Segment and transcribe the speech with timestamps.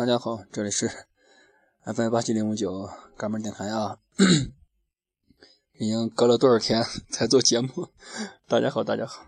[0.00, 0.88] 大家好，这里是
[1.84, 2.88] FM 八七零五九
[3.18, 3.98] 哥们电台啊，
[5.78, 7.68] 已经隔了多少天才做节目？
[8.48, 9.26] 大家好，大家好。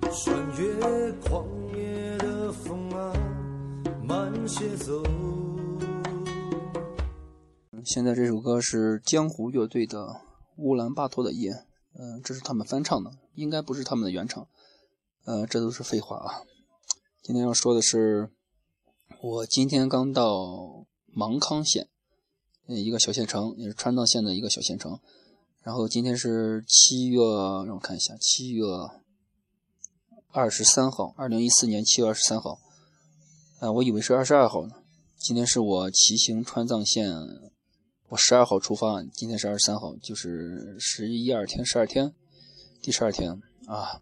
[0.00, 1.44] 穿越旷
[1.76, 3.12] 野的风啊，
[4.02, 5.02] 慢些走。
[7.84, 9.98] 现在这首歌是江湖乐队的
[10.56, 11.52] 《乌兰巴托的夜》，
[11.98, 14.46] 嗯，这是他们翻唱的，应该不是他们的原唱。
[15.24, 16.42] 呃，这都是废话啊。
[17.22, 18.30] 今天要说的是，
[19.22, 21.88] 我今天刚到芒康县，
[22.66, 25.00] 嗯，一个小县城，也是川藏线的一个小县城。
[25.62, 27.18] 然后今天是七月，
[27.66, 28.64] 让我看一下，七月
[30.30, 32.58] 二十三号，二零一四年七月二十三号。
[33.60, 34.74] 啊，我以为是二十二号呢。
[35.18, 37.10] 今天是我骑行川藏线。
[38.10, 42.12] 我十二号出发，今天是二十三号，就是十一二天，十二天，
[42.82, 44.00] 第十二天啊。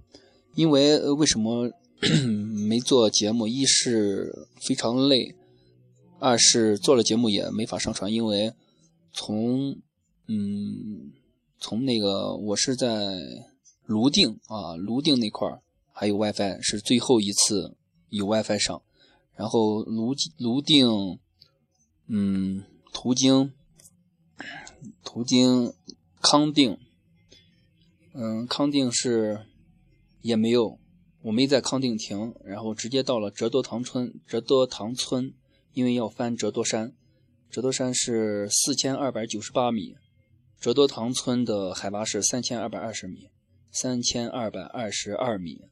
[0.54, 1.70] 因为为什么
[2.68, 3.46] 没做节目？
[3.46, 5.36] 一是非常累，
[6.18, 8.52] 二是做了节目也没法上传，因为
[9.12, 9.78] 从
[10.26, 11.12] 嗯
[11.60, 13.16] 从那个我是在
[13.86, 17.76] 泸定啊，泸定那块儿还有 WiFi，是最后一次
[18.10, 18.82] 有 WiFi 上，
[19.36, 21.18] 然后泸泸定
[22.08, 23.52] 嗯途经。
[25.04, 25.72] 途经
[26.20, 26.78] 康定，
[28.14, 29.46] 嗯，康定是
[30.20, 30.78] 也没有，
[31.22, 34.14] 我没在康定停，然后直接到了折多塘村。
[34.26, 35.34] 折多塘村
[35.72, 36.94] 因为要翻折多山，
[37.50, 39.96] 折多山是四千二百九十八米，
[40.60, 43.30] 折多塘村的海拔是三千二百二十米，
[43.70, 45.62] 三千二百二十二米。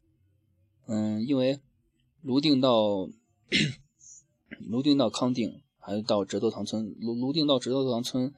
[0.87, 1.61] 嗯，因为
[2.23, 3.09] 泸定到
[4.69, 8.35] 泸 定到康定，还有到折多塘村，泸泸定到折多塘村。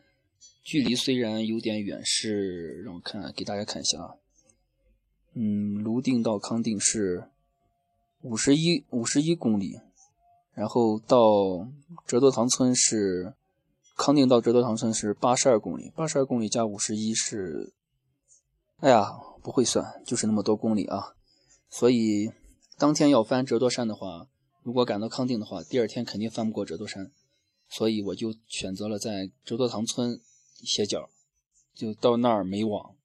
[0.63, 4.15] 距离虽然有点远，是让我看给大家看一下啊。
[5.35, 7.25] 嗯，泸定到康定是
[8.21, 9.81] 五十一五十一公里，
[10.55, 11.67] 然后到
[12.07, 13.35] 折多塘村是
[13.97, 17.73] 康定到折多塘村是八十二公里，八十二公里加五十一是，
[18.79, 21.15] 哎呀，不会算，就是那么多公里啊。
[21.69, 22.31] 所以
[22.79, 24.29] 当天要翻折多山的话，
[24.63, 27.11] 如果赶到康定的话，第二天肯定翻不过折多山，
[27.69, 30.21] 所以我就选择了在折多塘村。
[30.63, 31.11] 歇脚，
[31.75, 32.97] 就到那儿没网，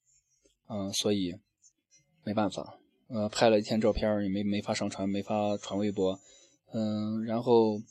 [0.67, 1.35] 嗯，所以
[2.23, 6.19] 没办法，呃，拍了一天照片也没没法上传，没法传微博，
[6.73, 7.81] 嗯，然后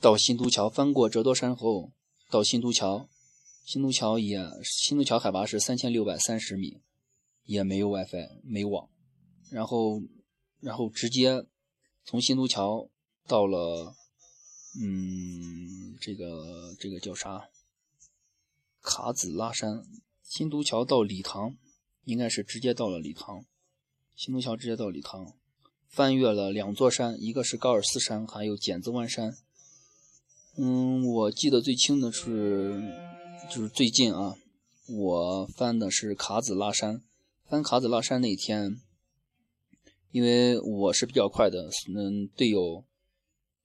[0.00, 1.92] 到新都桥，翻过折多山后
[2.30, 3.08] 到新都桥，
[3.64, 6.80] 新都桥也新都桥海拔是三千六百三十米，
[7.44, 8.88] 也没有 WiFi，没网，
[9.50, 10.02] 然后
[10.60, 11.44] 然后直接
[12.04, 12.88] 从新都桥
[13.26, 13.94] 到了，
[14.80, 17.48] 嗯，这个这个叫啥？
[18.86, 19.82] 卡子拉山，
[20.22, 21.56] 新都桥到理塘，
[22.04, 23.44] 应该是直接到了理塘。
[24.14, 25.34] 新都桥直接到理塘，
[25.88, 29.36] 翻越了两座山，一个是高尔斯山，还有剪子湾山。
[30.56, 32.80] 嗯，我记得最清的是，
[33.50, 34.36] 就是最近啊，
[34.86, 37.02] 我翻的是卡子拉山。
[37.44, 38.80] 翻卡子拉山那天，
[40.12, 42.84] 因为我是比较快的，嗯，队友。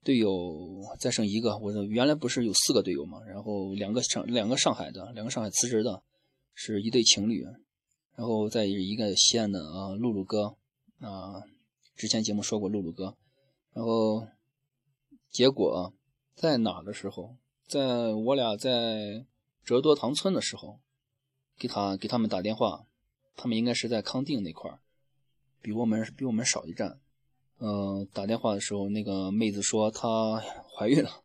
[0.04, 6.02] 队友再剩一个，我原来不是有四个队友嘛，然后两个上两个上海的，两个上海辞职的，
[6.56, 7.44] 是一对情侣，
[8.16, 10.56] 然后再一个西安的啊，露露哥
[11.00, 11.44] 啊，
[11.96, 13.16] 之前节目说过露露哥，
[13.74, 14.28] 然后
[15.30, 15.94] 结果
[16.34, 17.36] 在哪的时候，
[17.68, 19.26] 在我俩在
[19.64, 20.80] 折多塘村的时候，
[21.60, 22.88] 给他给他们打电话，
[23.36, 24.80] 他们应该是在康定那块儿，
[25.62, 27.00] 比我们比我们少一站。
[27.64, 30.42] 嗯，打电话的时候，那个妹子说她
[30.76, 31.22] 怀孕了，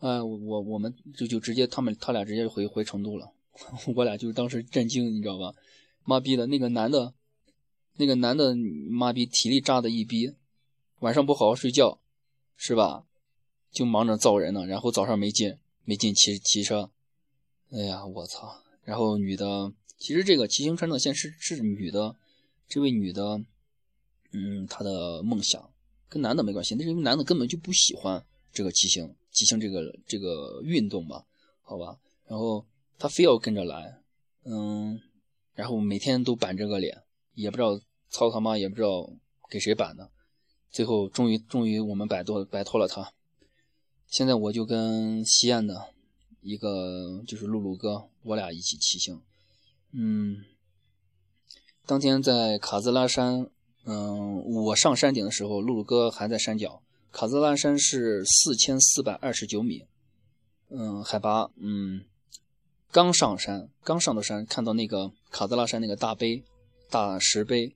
[0.00, 3.32] 哎，我我们就就直接他们他俩直接回回成都了，
[3.96, 5.54] 我俩就当时震惊，你知道吧？
[6.04, 7.14] 妈逼的，那个男的，
[7.96, 10.34] 那个男的妈逼体力渣的一逼，
[10.98, 11.98] 晚上不好好睡觉，
[12.54, 13.06] 是吧？
[13.72, 16.90] 就忙着造人呢，然后早上没进没进骑骑车，
[17.70, 18.60] 哎呀，我操！
[18.84, 22.14] 然后女的，其实这个骑行川藏线是是女的，
[22.68, 23.40] 这位女的。
[24.32, 25.70] 嗯，他的梦想
[26.08, 31.24] 跟男的没关系，那是因为男的根本就不喜欢这个骑行，骑行这个这个运动嘛，
[31.62, 31.98] 好吧。
[32.26, 32.66] 然后
[32.98, 34.00] 他非要跟着来，
[34.44, 35.00] 嗯，
[35.54, 37.02] 然后每天都板着个脸，
[37.34, 37.80] 也不知道
[38.10, 39.08] 操他妈，也不知道
[39.48, 40.10] 给谁板的。
[40.70, 43.12] 最后终于终于我们摆脱摆脱了他。
[44.06, 45.94] 现在我就跟西安的
[46.40, 49.22] 一个就是露露哥，我俩一起骑行。
[49.92, 50.44] 嗯，
[51.86, 53.50] 当天在卡兹拉山。
[53.86, 56.82] 嗯，我上山顶的时候，露露哥还在山脚。
[57.12, 59.84] 卡兹拉山是四千四百二十九米，
[60.68, 62.04] 嗯，海拔，嗯，
[62.90, 66.42] 刚上山，刚上到山，看到那个卡德拉山那个大碑、
[66.90, 67.74] 大石碑，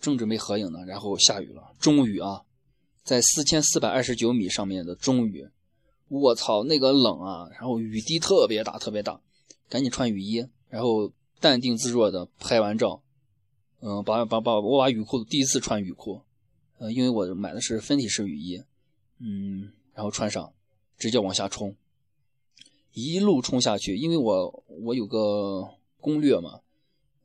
[0.00, 1.72] 正准备合影呢，然后下雨了。
[1.78, 2.42] 终于啊，
[3.04, 5.48] 在四千四百二十九米上面的终于，
[6.08, 7.48] 我操，那个冷啊！
[7.52, 9.20] 然后雨滴特别大，特别大，
[9.68, 13.00] 赶紧穿雨衣，然后淡定自若的拍完照。
[13.80, 16.22] 嗯，把把把我把雨裤第一次穿雨裤，
[16.78, 18.62] 呃，因为我买的是分体式雨衣，
[19.20, 20.52] 嗯，然后穿上，
[20.96, 21.76] 直接往下冲。
[22.92, 26.60] 一路冲下去，因为我我有个攻略嘛，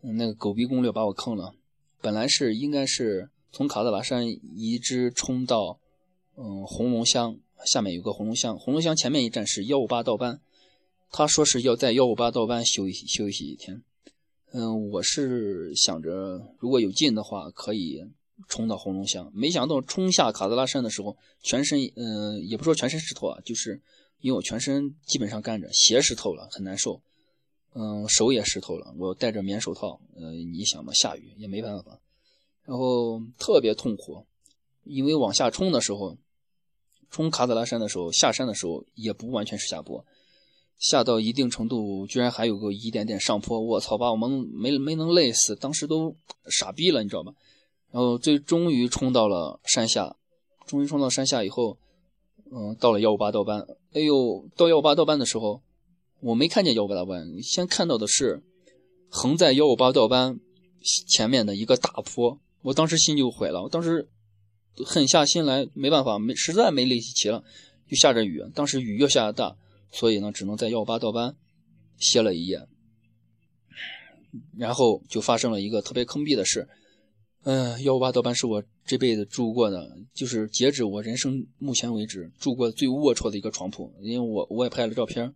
[0.02, 1.56] 那个狗逼攻略把我坑了。
[2.00, 5.80] 本来是应该是从卡德拉山一直冲到
[6.36, 10.40] 嗯红龙乡，下面有个红龙乡，红龙乡前面一站是幺五八道班，
[11.10, 13.82] 他说是要在幺五八道班休息休息一天。
[14.54, 18.04] 嗯，我是想着如果有劲的话可以
[18.48, 23.82] 冲到红龙乡，没想到冲下卡德拉山的时候，全身嗯也不说全身湿透啊，就是。
[24.22, 27.02] 因为我全身基本上干着，鞋湿透了，很难受。
[27.74, 30.00] 嗯，手也湿透了，我戴着棉手套。
[30.16, 32.00] 呃，你想嘛，下雨也没办法，
[32.64, 34.26] 然后特别痛苦。
[34.86, 36.18] 因为往下冲的时候，
[37.10, 40.06] 冲卡德拉山的时候，下山的时候也不完全是下坡，
[40.78, 43.60] 下到一定程度，居然还有个一点点上坡。
[43.60, 46.16] 我操，把我们没没能累死，当时都
[46.50, 47.34] 傻逼了，你知道吧？
[47.92, 50.16] 然后最终于冲到了山下，
[50.66, 51.78] 终于冲到山下以后。
[52.56, 55.60] 嗯，到了幺五八道班，哎呦，到幺五八道班的时候，
[56.20, 58.44] 我没看见幺五八道班，先看到的是
[59.10, 60.40] 横在幺五八道班
[61.08, 64.08] 前面的一个大坡，我当时心就毁了，我当时
[64.86, 67.44] 狠下心来，没办法，没实在没力气骑了，
[67.90, 69.56] 就下着雨，当时雨越下越大，
[69.94, 71.36] 所以呢，只能在幺五八倒班
[71.98, 72.68] 歇了一夜，
[74.58, 76.68] 然后就发生了一个特别坑逼的事。
[77.44, 83.94] 嗯，幺五八倒班是我这辈子住过的，就是截止我人生目前为止住过最龌龊的一个床铺。
[84.02, 85.32] 因为我我也拍了照片，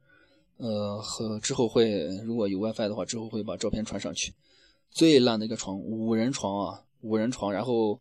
[0.57, 4.33] 呃，和之后会如果有 WiFi 的话，之后会把照片传上去。
[4.89, 7.99] 最烂的一个床，五人床啊，五人床，然后，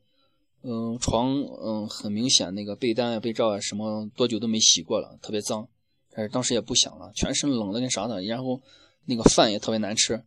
[0.62, 5.68] 嗯，床嗯很明显那个被单啊、被罩啊什么多久都没洗过了，特别脏。
[6.16, 8.62] 但是当时也不想了，全身冷的跟啥呢，然后
[9.04, 10.24] 那个饭也特别难吃。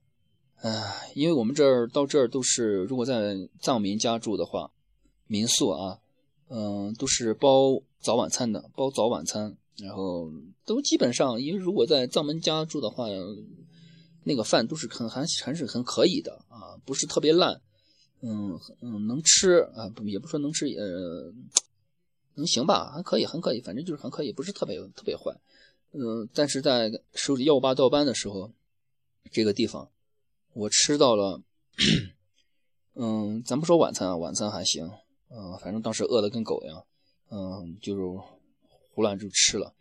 [0.61, 4.69] 唉，因为我们这儿到这儿都是，如果在藏民家住的话，
[5.25, 5.97] 民宿啊，
[6.49, 10.31] 嗯，都是包早晚餐的，包早晚餐，然后
[10.63, 13.07] 都基本上，因为如果在藏民家住的话，
[14.25, 17.59] 那个饭都是很还还是很可以的啊，不是特别烂，
[18.21, 21.33] 嗯嗯，能吃啊，也不说能吃，呃，
[22.35, 25.33] 能行吧，还可以，还可以，反正就是还可以，不是特别特别坏，
[25.91, 28.51] 嗯，但是在手里幺五八倒班的时候，
[29.31, 29.89] 这个地方。
[30.53, 31.41] 我吃到了，
[32.95, 34.89] 嗯，咱不说晚餐啊，晚餐还行，
[35.29, 36.83] 嗯，反正当时饿得跟狗一样，
[37.29, 38.01] 嗯，就是
[38.91, 39.73] 胡乱就吃了，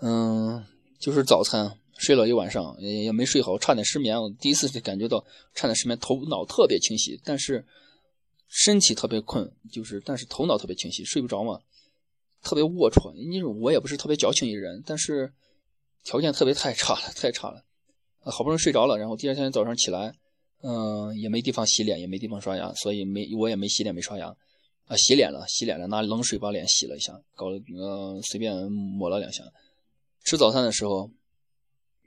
[0.00, 0.64] 嗯，
[1.00, 4.20] 就是早餐睡了一晚上也也没睡好，差点失眠。
[4.20, 5.24] 我第一次就感觉到
[5.54, 7.64] 差点失眠，头脑特别清晰，但是
[8.46, 11.62] 身体特别困，就是但是头脑特别清晰，睡不着嘛，
[12.46, 13.12] 特别龌龊。
[13.14, 15.32] 因为我也不是特别矫情一人，但是
[16.04, 17.64] 条件特别太差了，太差了。
[18.20, 20.14] 好不容易睡着了，然后第二天早上起来，
[20.62, 24.28] 嗯，也没地方洗脸，也没地方刷牙，所以没我也没洗脸，没刷牙，
[24.86, 29.44] 啊，洗脸了，洗脸了，拿冷水把脸洗了一下，搞了呃随便抹了两下。
[30.24, 31.08] 吃早餐的时候，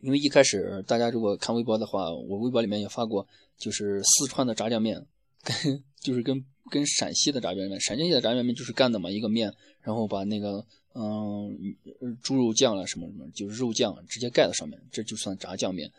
[0.01, 3.25] 因为一开始大家如果看微博的话，我微博里面也发过，
[3.57, 5.05] 就是四川的炸酱面，
[5.43, 11.75] 跟就是跟跟陕西的炸酱面，陕西的炸酱面就是干的嘛，一个面，然后把那个嗯
[12.21, 15.91] 猪肉酱啊什么什么，就是肉酱直接盖在上面，这就算炸酱面。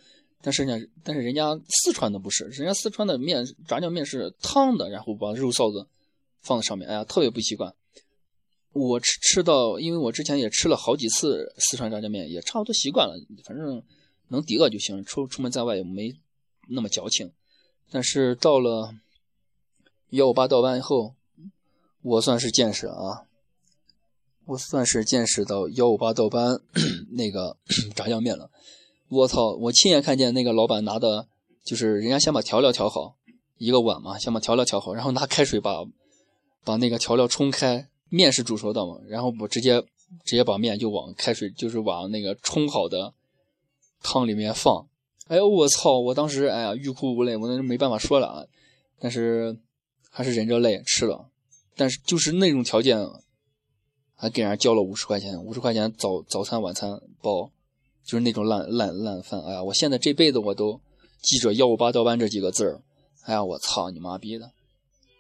[0.43, 5.87] 但是呢，但是人家四川的不是，人家四川的面炸酱面是汤的，然后把肉臊子
[6.41, 7.75] 放在上面，哎呀，特别不习惯。
[8.73, 13.83] 我吃吃到，因为我之前也吃了好几次四川炸酱面，也差不多习惯了，反正
[14.29, 15.05] 能抵饿就行。
[15.05, 16.15] 出出门在外也没
[16.69, 17.31] 那么矫情。
[17.91, 18.95] 但是到了
[20.11, 21.15] 幺五八倒班以后，
[22.03, 23.27] 我算是见识啊，
[24.47, 26.61] 我算是见识到幺五八倒班
[27.13, 27.57] 那个
[27.95, 28.51] 炸酱面了。
[29.09, 29.57] 我操！
[29.57, 31.27] 我亲眼看见那个老板拿的，
[31.65, 33.17] 就是人家先把调料调好，
[33.59, 35.85] 一个碗嘛，先把调料调好，然后拿开水把
[36.65, 39.81] 把那个调料冲开，面是煮熟的嘛，然后不直接
[40.25, 43.13] 直接把面就往开水，就是往那个冲好的
[44.03, 44.87] 汤里面放。
[45.27, 45.99] 哎呦我操！
[45.99, 48.47] 我当时哎呀欲哭无泪，我那没办法说了啊，
[49.01, 49.57] 但是
[50.11, 51.31] 还是忍着泪吃了。
[51.77, 52.99] 但是就是那种条件，
[54.15, 57.51] 还给人家交了五十块钱，五十块钱早早餐晚餐包。
[58.03, 60.81] 就是那种烂烂烂饭，哎呀，我现在这辈子我都
[61.23, 62.81] 记着幺五八倒班这几个字儿，
[63.25, 64.51] 哎呀，我操你妈逼的！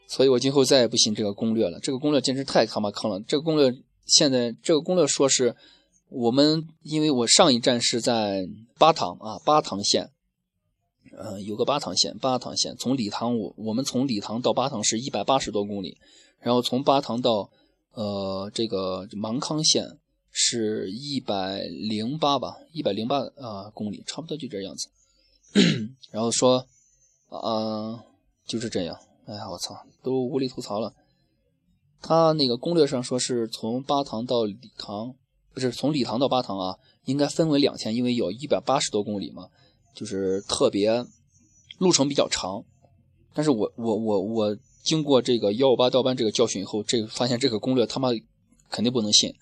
[0.08, 3.20] 所以我今后再也不信这个攻略了，这个攻略简直太他妈坑了。
[3.20, 3.72] 这个攻略
[4.06, 5.54] 现在这个攻略说是，
[6.08, 10.10] 我们因为我上一站是在巴塘啊，巴塘县，
[11.22, 15.98] 呃，有个巴塘县，巴塘县从理塘我我们从理塘到巴塘是一百八十多公里，
[16.38, 17.50] 然后从巴塘到
[17.92, 19.98] 呃这个芒康县
[20.30, 24.88] 是一百零八吧，一百零八啊公里，差不多就这样子。
[26.10, 26.66] 然后说，
[27.28, 28.02] 啊，
[28.46, 28.98] 就是这样。
[29.26, 30.94] 哎呀，我操，都无力吐槽了。
[32.00, 35.14] 他那个攻略上说是从巴塘到理塘，
[35.52, 39.48] 不是从理塘到巴塘啊，应该分为两天，因为有一百八十多公里嘛，
[39.94, 41.04] 就是特别
[41.78, 42.64] 路程比较长。
[43.32, 48.08] 但是我我我我经过这个幺五八调班这个教训以后，这发现这个攻略他妈
[48.68, 49.34] 肯定不能信，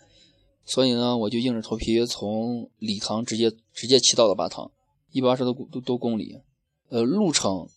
[0.65, 4.71] 所以呢，我就硬着头皮从理塘直接直接骑到了巴塘，
[5.11, 6.41] 一百二十多多多公里，
[6.89, 7.69] 呃，路程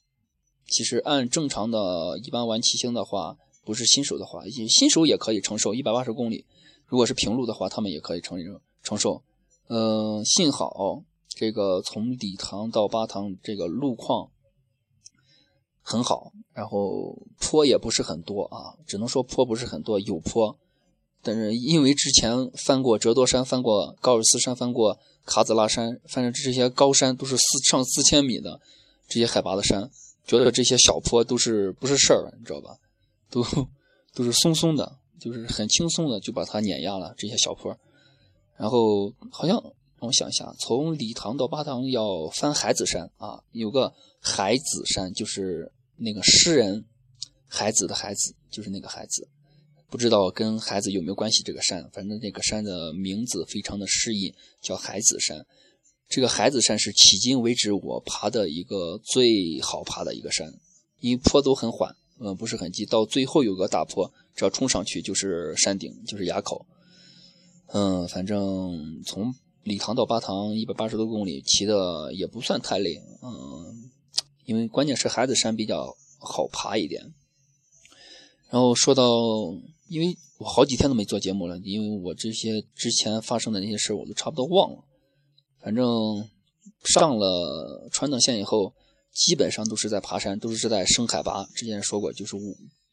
[0.67, 3.37] 其实按正常的一般玩骑行的话。
[3.63, 6.47] 不是新手的话，新手也可以承受一百八十公里。
[6.87, 8.39] 如果是平路的话，他们也可以承
[8.81, 9.21] 承受。
[9.67, 14.29] 嗯，幸好这个从理塘到巴塘这个路况
[15.81, 20.57] 很好，然后坡也不是很多啊，只能说坡不是很多，有坡。
[21.23, 28.59] 但是因为之前翻过折多山，翻过高尔斯山，翻过卡子拉山，反正这些高山都是四上四千米的
[29.07, 29.89] 这些海拔的山，
[30.25, 32.77] 觉得这些小坡都是不是事儿，你知道吧？
[33.29, 33.43] 都
[34.13, 37.77] 都是松松的，就是很轻松的就把它碾压了这些小坡，
[38.57, 39.63] 然后好像
[40.01, 46.83] 我想一下，从理塘到巴塘要翻海子山啊，有个海子山，就是那个诗人
[47.47, 49.27] 海子的海子，就是那个海子，
[49.89, 51.43] 不知道跟孩子有没有关系？
[51.43, 55.45] 这个山，反正那个山的名字非常的诗意，叫海子山。
[56.09, 60.51] 这个海子山是迄今为止我爬的一个最好爬的一个山，
[60.99, 61.95] 因为坡都很缓。
[62.23, 66.65] 嗯，不是很急，到最后有个大坡，只要冲上去就是山顶，就是垭口。
[67.67, 73.01] 嗯，反正从理塘到巴塘一百八十多公里，骑的也不算太累。
[73.21, 73.89] 嗯，
[74.45, 77.13] 因为关键是孩子山比较好爬一点。
[78.49, 79.03] 然后说到，
[79.87, 84.83] 因为我好几天都没做节目了，因为我这些之前发生的那些事我都差不多忘了。
[85.59, 85.85] 反正
[86.83, 88.73] 上了川藏线以后。
[89.13, 91.43] 基本上都是在爬山，都是在升海拔。
[91.53, 92.37] 之前说过，就是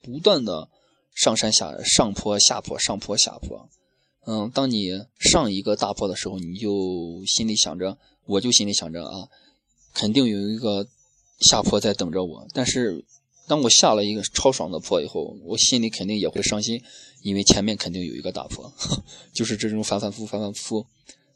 [0.02, 0.68] 不断的
[1.14, 3.68] 上山下上坡下坡上坡下坡。
[4.30, 9.26] 嗯，当你上一个大坡的时候，你就心里想着，我就心里想着啊，
[9.94, 10.86] 肯定有一个
[11.40, 12.46] 下坡在等着我。
[12.52, 13.02] 但是
[13.46, 16.78] 当我下了一个超爽的坡以后，我心里肯定也会伤心，
[17.22, 18.70] 因为前面肯定有一个大坡，
[19.32, 20.86] 就是这种反反复反反复复。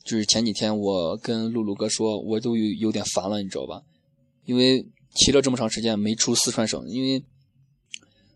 [0.05, 3.83] 就是前几天我跟露露哥说，我都有有点烦了，你知道吧？
[4.45, 4.85] 因为
[5.15, 7.25] 骑了这么长时间没出四川省，因为，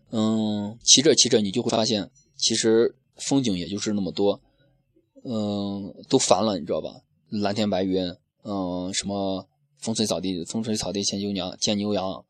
[0.09, 4.41] 嗯，骑着骑着你就会发现，其实风景也就是那么多，
[5.29, 7.01] 嗯，都烦了，你知道吧？
[7.29, 9.45] 蓝天白云，嗯，什么
[9.77, 12.23] 风吹草地，风吹草地见牛羊，见牛羊，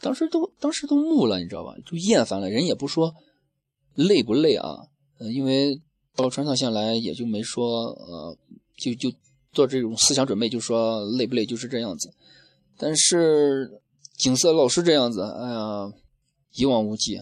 [0.00, 1.74] 当时都当时都木了，你知道吧？
[1.86, 2.50] 就厌烦了。
[2.50, 3.14] 人也不说
[3.94, 4.88] 累不累啊，
[5.18, 5.80] 嗯，因为
[6.14, 8.36] 到川藏线来也就没说，呃，
[8.76, 9.10] 就就
[9.52, 12.12] 做这种思想准备，就说累不累，就是这样子。
[12.76, 13.80] 但是
[14.18, 15.92] 景色老是这样子，哎呀，
[16.54, 17.18] 一望无际，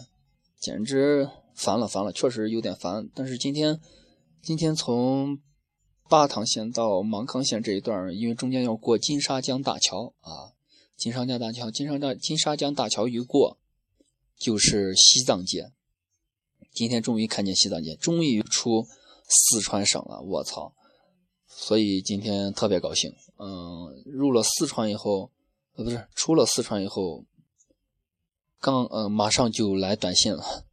[0.61, 3.09] 简直烦了烦了，确实有点烦。
[3.15, 3.81] 但是今天，
[4.43, 5.39] 今天从
[6.09, 10.53] 巴塘县到芒康县这一段，因为中间要过金沙江大桥啊，
[10.97, 13.59] 金沙江大桥，金沙大金沙江大桥一过，
[14.39, 15.73] 就是西藏界。
[16.73, 18.87] 今天终于看见西藏界，终于出
[19.29, 20.75] 四川省了，我操！
[21.47, 23.13] 所以今天特别高兴。
[23.37, 25.31] 嗯，入了四川以后。
[25.77, 27.25] 呃，不是，出了四川以后，
[28.59, 30.65] 刚呃，马上就来短信了。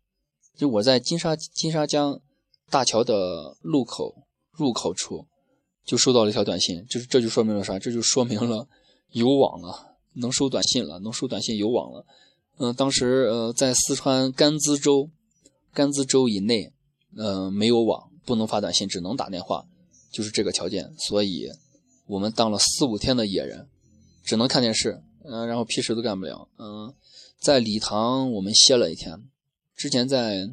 [0.55, 2.19] 就我在金沙金沙江
[2.69, 5.25] 大桥的路口入口处，
[5.86, 6.86] 就收到了一条短信。
[6.89, 7.77] 这这就说明了啥？
[7.79, 8.67] 这就说明了
[9.12, 12.05] 有网了，能收短信了，能收短信有网了。
[12.57, 15.09] 嗯，当时呃，在四川甘孜州
[15.74, 16.74] 甘孜州以内，
[17.15, 19.65] 嗯，没有网，不能发短信，只能打电话，
[20.12, 20.93] 就是这个条件。
[20.97, 21.50] 所以，
[22.07, 23.67] 我们当了四五天的野人。
[24.25, 26.93] 只能看电视，嗯，然后屁事都干不了，嗯，
[27.39, 29.24] 在礼堂我们歇了一天，
[29.74, 30.50] 之前在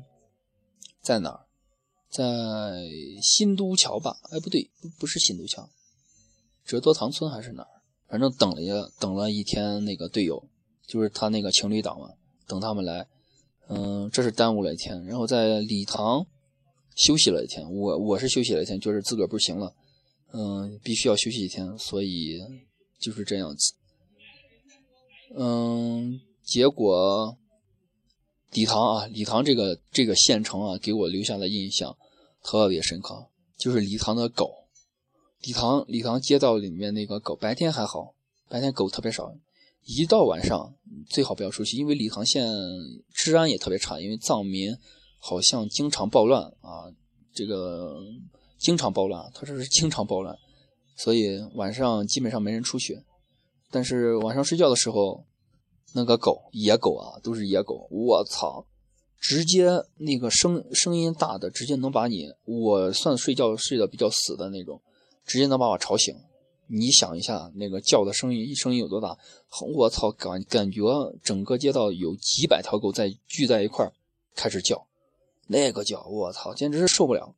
[1.03, 1.44] 在哪儿，
[2.15, 2.89] 在
[3.21, 4.17] 新都桥吧？
[4.31, 5.69] 哎，不对，不是新都桥，
[6.65, 7.69] 折多塘村还是哪儿？
[8.07, 10.49] 反正等了一等了一天，那个队友
[10.87, 12.11] 就是他那个情侣档嘛，
[12.47, 13.05] 等他们来，
[13.69, 15.05] 嗯，这是耽误了一天。
[15.07, 16.25] 然后在礼堂
[16.95, 19.75] 休息了一天，我我是休息了一天，就是自个儿不行了，
[20.33, 22.41] 嗯，必须要休息一天，所以。
[23.01, 23.75] 就是这样子，
[25.37, 27.37] 嗯，结果
[28.53, 31.95] 礼堂啊，礼堂这个这个县城啊，给我留下了印象
[32.45, 33.27] 特别深刻。
[33.59, 34.69] 就是礼堂的狗。
[35.41, 38.15] 礼堂礼堂街道里面那个狗，白天还好，
[38.49, 39.35] 白天狗特别少。
[39.85, 40.75] 一到晚上
[41.11, 42.51] 最好不要出去，因为礼堂县
[43.13, 44.75] 治安也特别差，因为藏民
[45.19, 46.89] 好像经常暴乱啊，
[47.35, 48.01] 这个
[48.59, 50.35] 经常暴乱，他这是经常暴乱，
[50.97, 52.99] 所以晚上基本上没人出去。
[53.71, 55.27] 但是晚上睡觉的时候，
[55.93, 58.65] 那个狗野狗啊，都是野狗，我操，
[59.25, 64.83] 直接那个声声音大的，直接能把你，我算睡觉睡得比较死的那种，
[65.25, 66.15] 直接能把我吵醒。
[66.67, 69.17] 你想一下，那个叫的声音，声音有多大？
[69.75, 70.83] 我操，感感觉
[71.23, 73.95] 整个街道有几百条狗在聚在一块儿
[74.35, 74.87] 开始叫，
[75.47, 77.35] 那个叫，我操，简直是受不了。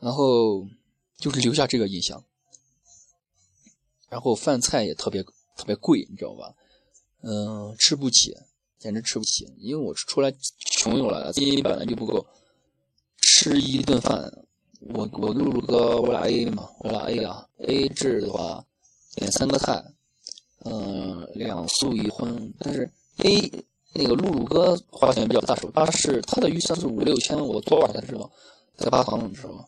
[0.00, 0.66] 然后
[1.18, 2.24] 就是留下这个印象。
[4.08, 6.52] 然后饭菜也特别特别贵，你知道吧？
[7.22, 8.34] 嗯，吃不起，
[8.78, 9.46] 简直吃不起。
[9.58, 12.24] 因为我出来穷游了，资金本来就不够，
[13.20, 14.32] 吃一顿饭。
[14.94, 18.64] 我我跟露露哥我俩 A 嘛，我俩 A 啊，A 制的话
[19.16, 19.82] 点三个菜，
[20.64, 22.52] 嗯，两素一荤。
[22.58, 22.88] 但是
[23.24, 23.64] A
[23.94, 28.30] 那个露露哥花钱比较大手，他是他的预算是五六千，我昨晚才知道，
[28.76, 29.64] 在八塘知道吗？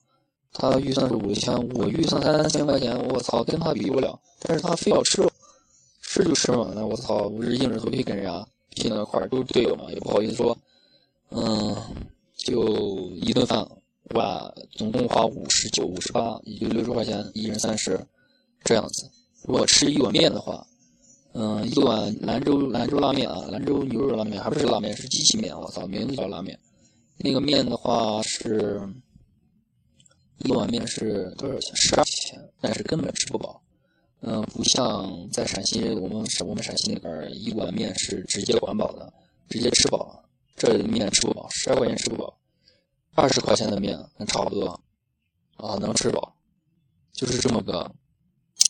[0.52, 4.20] 他预算是五六千，我预算三千块钱，我操，跟他比不了。
[4.40, 5.26] 但是他非要吃，
[6.02, 8.46] 吃就吃嘛，那我操，我是硬着头皮跟人家
[8.78, 10.56] 拼了块，都是队友嘛，也不好意思说，
[11.30, 11.76] 嗯，
[12.36, 13.66] 就一顿饭。
[14.14, 18.00] 哇，总共花五十九、五十八，也就六十块钱，一人三十，
[18.64, 19.10] 这样子。
[19.42, 20.66] 如果吃一碗面的话，
[21.34, 25.54] 嗯，一碗兰州兰州拉面啊，兰州牛肉拉面还不是拉面，是机器面。
[25.54, 26.58] 我操，名字叫拉面。
[27.18, 28.80] 那个面的话是，
[30.38, 31.76] 一碗面是多少钱？
[31.76, 33.60] 十二块钱，但是根本吃不饱。
[34.20, 39.12] 嗯，不像在陕西，我们我们陕西那边一碗面是直接管饱的，
[39.48, 40.24] 直接吃饱。
[40.56, 42.36] 这里面吃不饱，十二块钱吃不饱。
[43.14, 44.80] 二十块钱的面，差不多，
[45.56, 46.34] 啊，能吃饱，
[47.12, 47.92] 就是这么个，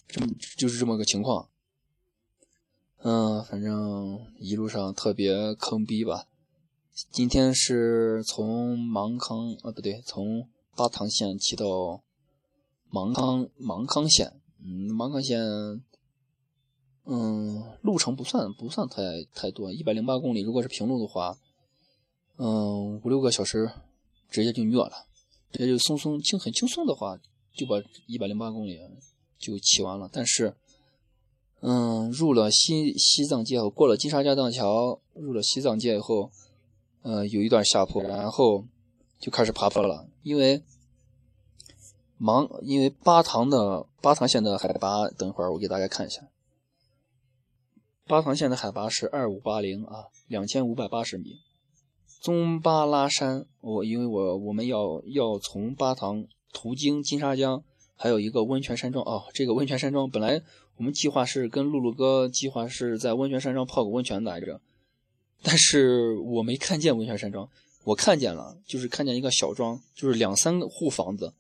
[0.07, 0.27] 这么
[0.59, 1.49] 就是这么个情况。
[3.03, 6.27] 嗯，反正一路上特别坑逼吧。
[7.11, 12.03] 今天是从芒康啊，不对，从巴塘县骑到
[12.91, 14.41] 芒康芒康县。
[14.63, 15.41] 嗯，芒康县，
[17.05, 19.03] 嗯，路程不算不算太
[19.35, 20.41] 太多，一百零八公里。
[20.43, 21.37] 如果是平路的话，
[22.37, 23.71] 嗯，五六个小时。
[24.31, 25.07] 直接就虐了，
[25.51, 27.19] 直接就松松轻很轻松的话，
[27.55, 28.79] 就把一百零八公里
[29.39, 30.07] 就骑完了。
[30.13, 30.55] 但是，
[31.61, 36.31] 嗯，入了西西藏界后，过了金沙家藏桥，入了西藏界以后，
[37.01, 38.67] 呃，有一段下坡，然后
[39.19, 40.07] 就开始爬坡了。
[40.23, 40.63] 因为
[42.19, 46.29] 芒，因为巴塘的巴塘县的海拔，等会儿我给大家看一下，
[48.07, 51.41] 巴塘县的海拔是二五八零啊，两千五百八十米。
[52.21, 57.63] 宗巴拉山，我因为我我们要要从巴塘途经金沙江，
[57.95, 59.23] 还有一个温泉山庄哦。
[59.33, 60.43] 这个温泉山庄本来
[60.77, 64.61] 我们计划是跟露露哥计划是在温泉山庄泡个温泉来着，
[65.43, 67.49] 但是我没看见温泉山庄，
[67.85, 71.35] 我看见了，就是看见一个小庄，就是两三户房子，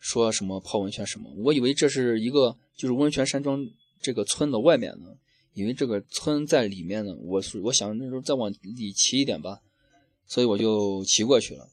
[0.00, 3.64] 说什么泡温泉什么，我以为这是一个就是温泉山庄
[4.00, 5.14] 这个村的外面呢，
[5.54, 9.60] 因为这个村在里面呢，我是我想那时候再往里骑一点吧。
[10.26, 11.68] 所以我就骑过去了，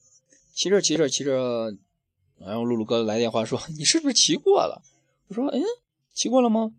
[0.56, 1.78] 骑着骑着骑着，
[2.40, 4.82] 然后露露哥来电话说：“你是不是骑过了？”
[5.30, 5.62] 我说：“嗯，
[6.16, 6.74] 骑过了吗？”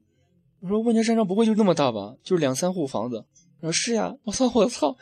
[0.59, 2.17] 我说：“温泉山庄不会就那么大吧？
[2.25, 3.25] 就是两三户房子。”
[3.63, 4.51] 他说：“是呀。”我操！
[4.53, 4.97] 我操！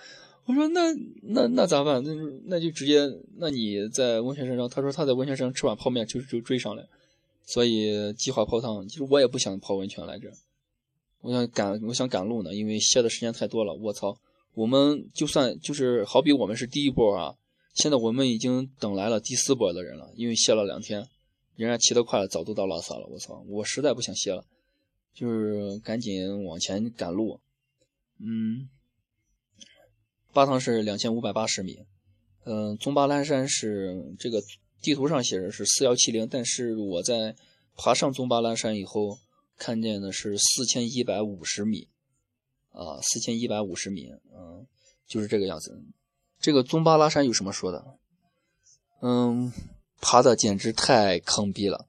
[0.47, 2.03] 我说：“那那那咋办？
[2.05, 2.13] 那
[2.45, 3.01] 那就直接……
[3.37, 6.87] 那你在温泉山庄？”他说：“他在温泉山庄吃碗泡面就就追上来，
[7.45, 8.87] 所以计划泡汤。
[8.89, 10.33] 其实我也不想泡温泉来着，
[11.21, 13.75] 我想赶我想赶路呢，因为歇的时间太多了。
[13.75, 14.17] 我操！
[14.55, 17.35] 我们就算就是好比我们是第一波啊，
[17.75, 21.07] 现在我们已经等来了第四波的人了，因为歇了两天，
[21.57, 23.07] 人家骑得快了，早都到拉萨了。
[23.09, 24.45] 我操，我实在不想歇了，
[25.13, 27.39] 就是赶紧往前赶路。
[28.19, 28.71] 嗯，
[30.37, 31.79] 巴塘是两千五百八十米，
[32.45, 34.43] 嗯，宗巴拉山是这个
[34.83, 37.35] 地图上写着是四幺七零，但是我在
[37.75, 39.19] 爬上宗巴拉山以后，
[39.57, 41.89] 看见的是四千一百五十米。
[42.73, 44.67] 啊，四千一百五十米，嗯，
[45.07, 45.83] 就是这个样子。
[46.39, 47.97] 这个宗巴拉山有什么说的？
[49.01, 49.51] 嗯，
[50.03, 51.87] 爬的简直太坑逼了。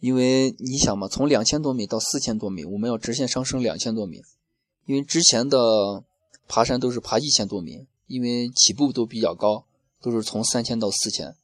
[0.00, 4.22] 因为你想嘛，从两千多米到四千多米，我们要直线上升两千多米。
[4.84, 6.02] 因为之前的
[6.54, 9.64] 爬山都是爬一千多米，因为起步都比较高，
[10.02, 11.34] 都是从三千到四千，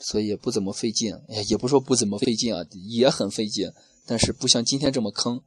[0.00, 1.14] 所以也不怎么费劲。
[1.28, 3.70] 哎，也不说不怎么费劲啊，也很费劲，
[4.04, 5.40] 但是不像今天这么坑。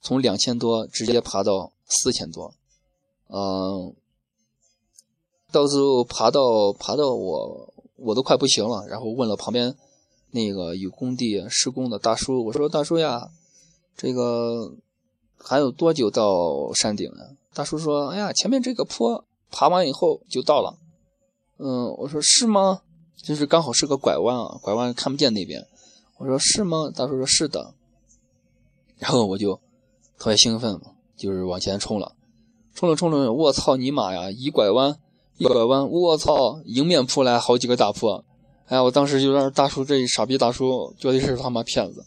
[0.00, 2.54] 从两千多直接爬到四千多，
[3.26, 3.92] 嗯，
[5.50, 9.74] 到时候爬到爬到我我都快不行了，然后问了旁边
[10.30, 13.28] 那个有工地施工的大叔，我说大叔呀，
[13.96, 14.76] 这个
[15.36, 17.36] 还有多久到山顶呢？
[17.54, 20.78] 大叔说：“哎呀，前面这个坡爬完以后就到了。”
[21.58, 22.80] 嗯，我说是吗？
[23.22, 25.66] 就是刚好是个拐弯啊，拐弯看不见那边。
[26.18, 26.90] 我说是吗？
[26.94, 27.74] 大叔说是的。
[28.98, 29.54] 然后我就
[30.18, 32.12] 特别兴奋嘛，就是往前冲了，
[32.74, 34.30] 冲了冲了，我操你妈呀！
[34.30, 34.98] 一拐弯，
[35.38, 38.24] 一拐弯，我操，迎面扑来好几个大坡。
[38.66, 42.04] 哎呀，我当时就让大叔这傻逼大叔绝对是他妈骗子，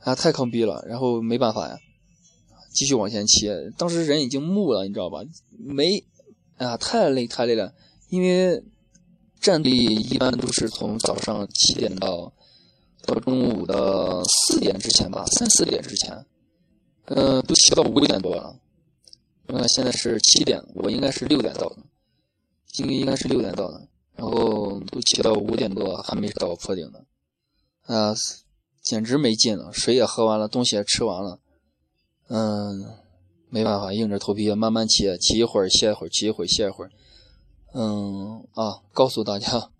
[0.00, 0.84] 哎，太坑逼了。
[0.88, 1.76] 然后没办法呀，
[2.72, 3.48] 继续往前骑。
[3.76, 5.20] 当时人已经木了，你知道吧？
[5.58, 6.04] 没，
[6.56, 7.74] 哎呀，太累太累了，
[8.08, 8.62] 因为。
[9.40, 12.30] 战地一般都是从早上七点到
[13.06, 16.26] 到中午的四点之前吧，三四点之前，
[17.06, 18.60] 呃，都骑到五点多了。
[19.46, 21.76] 呃，现在是七点，我应该是六点到的，
[22.80, 27.00] 应该应该是六点到的，然后都骑到五点多还没到坡顶呢，
[27.86, 28.14] 啊，
[28.82, 31.40] 简直没劲了，水也喝完了，东西也吃完了，
[32.32, 32.86] 嗯，
[33.48, 36.90] 没办法，硬着头皮慢慢骑，骑一会儿歇一会儿，骑一会儿歇一会儿。
[37.74, 39.70] 嗯啊，告诉大家，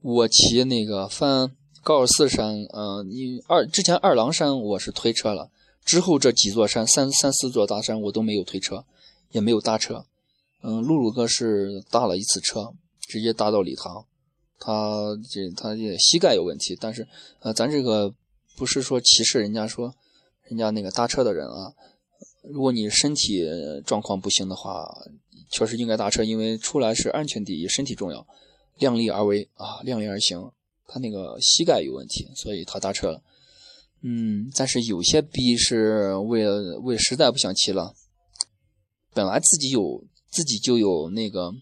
[0.00, 5.50] 我骑那个翻高尔寺山，嗯，你二之前二郎山我是推车了，
[5.84, 8.84] 之后这几座山三三四座大山我都没有推车，
[9.30, 10.04] 也没有搭车。
[10.62, 14.04] 嗯，露露哥是搭了一次车，直接搭到礼堂，
[14.58, 17.06] 他这他这膝盖有问题，但是
[17.40, 18.12] 呃，咱这个
[18.56, 19.94] 不是说歧视人家说
[20.44, 21.72] 人家那个搭车的人啊，
[22.42, 23.44] 如果你身体
[23.84, 24.86] 状况不行的话。
[25.54, 28.26] 确实应该搭车，因为出来是安全第一，身体重要，
[28.78, 30.50] 量力而为啊，量力而行。
[30.86, 33.22] 他那个膝盖有问题，所以他搭车了。
[34.00, 37.94] 嗯，但是有些逼是为了为实在不想骑了，
[39.12, 41.52] 本来自己有自己就有那个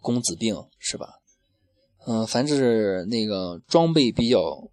[0.00, 1.20] 公子病是吧？
[2.06, 4.70] 嗯，凡是那个装备比较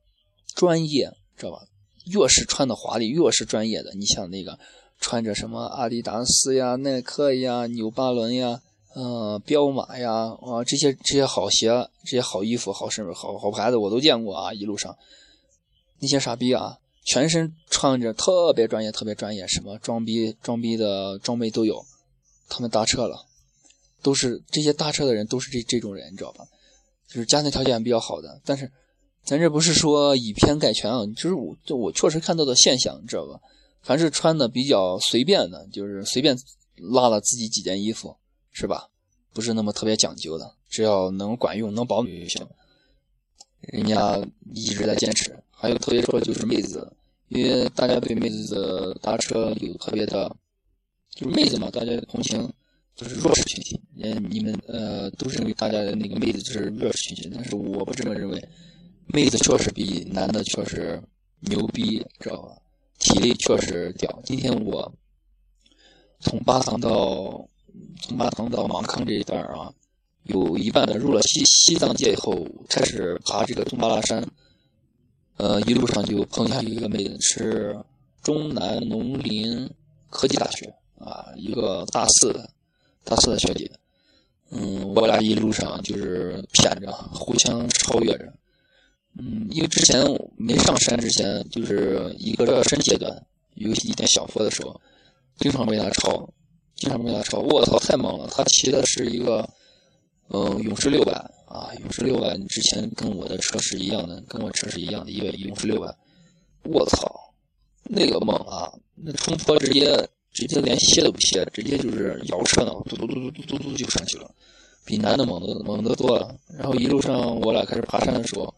[0.55, 1.67] 专业，知道吧？
[2.05, 3.93] 越是穿的华丽，越是专业的。
[3.95, 4.57] 你像那个。
[4.99, 8.61] 穿着什么阿迪达斯呀、耐克呀、纽巴伦呀、
[8.95, 11.69] 呃、彪马呀，啊，这些这些好鞋、
[12.03, 14.53] 这些好衣服、好身好好牌子我都见过啊！
[14.53, 14.97] 一路上
[15.99, 21.85] 那些傻逼啊，全身穿着特别专业、特别专业，什么装逼装逼的装备都有。
[22.49, 23.25] 他们搭车了，
[24.01, 26.45] 都是这些搭车的人都是这这种人，你知道吧？
[27.07, 28.41] 就是家庭条件比较好的。
[28.43, 28.71] 但是
[29.23, 33.39] 咱这不是说以偏概全啊，就是我我确实看到的现象，你知道吧？
[33.81, 36.37] 凡是穿的比较随便的，就是随便
[36.75, 38.15] 拉了自己几件衣服，
[38.51, 38.89] 是吧？
[39.33, 42.47] 不是那么特别讲究的，只要能管用、能保暖就行。
[43.61, 44.19] 人家
[44.53, 45.37] 一直在坚持。
[45.51, 46.91] 还有特别说就是妹子，
[47.27, 50.35] 因为大家对妹子的搭车有特别的，
[51.13, 52.51] 就是妹子嘛，大家同情
[52.95, 53.79] 就是弱势群体。
[54.01, 58.49] 嗯，你们呃都认为大家的那个妹子就是弱势群体，但是我不这么认为。
[59.11, 61.01] 妹子确实比男的确实
[61.39, 62.55] 牛逼，知道吧？
[62.99, 64.21] 体力确实屌。
[64.23, 64.93] 今天我
[66.19, 67.47] 从巴塘到
[68.01, 69.73] 从巴塘到芒康这一段啊，
[70.23, 74.23] 有一半的入了西西藏界以后，开始爬这个宗巴拉山。
[75.37, 77.77] 呃，一路上就碰见一个妹子，是
[78.21, 79.69] 中南农林
[80.09, 80.65] 科技大学
[80.99, 82.49] 啊，一个大四的
[83.05, 83.71] 大四的学姐。
[84.51, 88.33] 嗯，我俩一路上就是谝着，互相超越着。
[89.21, 90.01] 嗯，因为之前
[90.37, 93.11] 没上山之前，就是一个热身阶段，
[93.55, 94.79] 有一点小坡的时候，
[95.39, 96.25] 经常被他超，
[96.77, 97.39] 经常被他超。
[97.39, 98.29] 我操，太猛了！
[98.31, 99.45] 他骑的是一个，
[100.29, 101.11] 嗯，勇士六百
[101.45, 105.93] 啊，勇士六百，之前跟我的车是一样的，跟我车是一样的，一个勇士六百。
[106.63, 107.33] 我操，
[107.83, 108.71] 那个猛啊！
[108.95, 114.31] 那冲坡直接直接连歇都不歇，直接就是摇车呢，嘟嘟嘟嘟嘟嘟嘟就上去了，
[114.85, 116.33] 比男的猛的猛得多了。
[116.57, 118.55] 然后一路上我俩开始爬山的时候。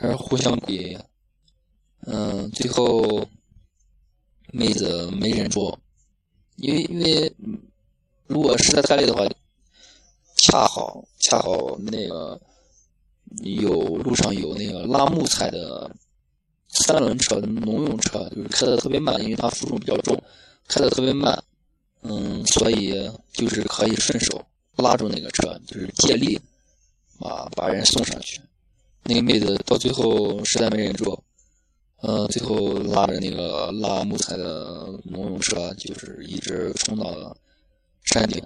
[0.00, 0.96] 还是互相鼓励，
[2.06, 3.22] 嗯，最后
[4.50, 5.78] 妹子没忍住，
[6.56, 7.30] 因为因为
[8.26, 9.28] 如果实在太累的话，
[10.36, 12.40] 恰好恰好那个
[13.42, 15.94] 有路上有那个拉木材的
[16.68, 20.16] 三轮车农用车，就是开的特别慢，因为它负重比较重，
[20.66, 21.44] 开的特别慢，
[22.00, 24.42] 嗯，所以就是可以顺手
[24.76, 26.40] 拉住那个车，就是借力
[27.18, 28.40] 啊把人送上去。
[29.04, 31.22] 那个妹子到最后实在没忍住，
[32.02, 37.36] 呃，最后拉着那个拉木材的农用车，就是一直冲到了
[38.04, 38.42] 山顶。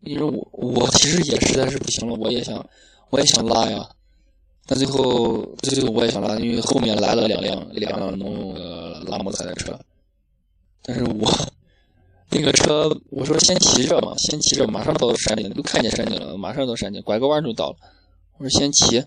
[0.00, 2.68] 因为我我其实也实在是不行了，我也想
[3.10, 3.88] 我也想拉呀，
[4.66, 9.78] 但最后最后我也想拉，因为后面来了两辆两辆农用的拉木材的车，
[10.82, 11.30] 但是我
[12.30, 17.76] 那个车我说先骑着嘛，先骑着，马上到山顶，都看见山顶了，马上到山顶，拐个弯就到了。
[18.38, 19.04] 我说先骑。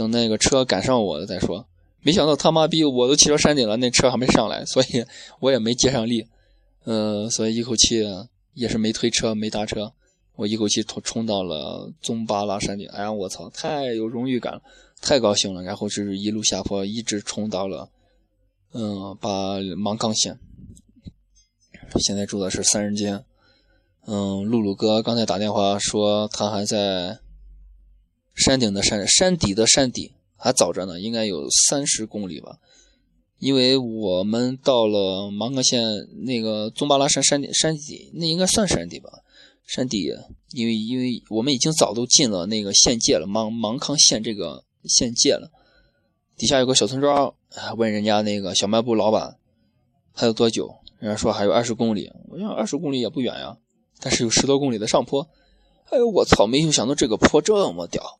[0.00, 1.66] 等那个车赶上我了再说，
[2.00, 5.04] 没想到他妈逼我都骑到山顶了，那车还没上来，所以
[5.40, 6.26] 我也没接上力，
[6.86, 8.02] 嗯，所以一口气
[8.54, 9.92] 也是没推车没搭车，
[10.36, 12.88] 我一口气冲冲到了宗巴拉山顶。
[12.88, 14.62] 哎呀，我操，太有荣誉感了，
[15.02, 15.62] 太高兴了。
[15.62, 17.90] 然后就是一路下坡，一直冲到了，
[18.72, 20.38] 嗯，把芒康县。
[21.98, 23.22] 现在住的是三人间。
[24.06, 27.18] 嗯，露露哥刚才打电话说他还在
[28.34, 30.12] 山顶的山山底的山底。
[30.42, 32.60] 还早着呢，应该有三十公里吧，
[33.38, 39.22] 因为我们到了芒格县那个宗巴拉山山顶山底，那应该算山底吧？
[39.66, 40.10] 山底，
[40.52, 45.50] 因为因为我们已经早都进了那个县界了，芒芒康县这个县界了。
[46.38, 47.34] 底下有个小村庄，
[47.76, 49.36] 问人家那个小卖部老板
[50.14, 52.10] 还有多久，人家说还有二十公里。
[52.30, 53.58] 我想二十公里也不远呀，
[54.00, 55.28] 但是有十多公里的上坡。
[55.90, 56.46] 哎呦我操！
[56.46, 58.19] 没有想到这个坡这么屌。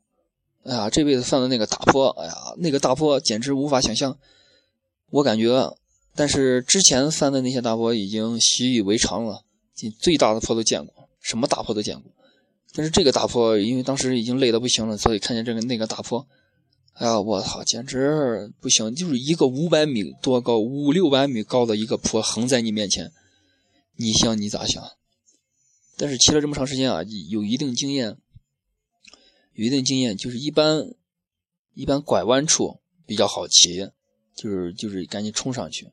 [0.65, 4.19] 哎呀，这辈子犯的那个大坡，哎呀，那个大坡简直无法想象。
[5.11, 5.77] 我感觉，
[6.15, 9.43] 但是之前犯的那些大坡已经习以为常了，
[9.99, 12.13] 最大的坡都见过，什么大坡都见过。
[12.75, 16.27] 但是这个大坡，因为当时已经累得不行了，所以看见这个那个大坡，
[16.93, 18.95] 哎呀，我操，简直不行！
[18.95, 23.11] 就是一个五百米多高、五六百米高的一个坡横在你面前，
[23.97, 24.85] 你想你咋想？
[25.97, 28.19] 但是骑了这么长时间啊，有一定经验。
[29.61, 30.95] 有一定经验，就是一般
[31.75, 33.91] 一般拐弯处比较好骑，
[34.35, 35.93] 就是就是赶紧冲上去。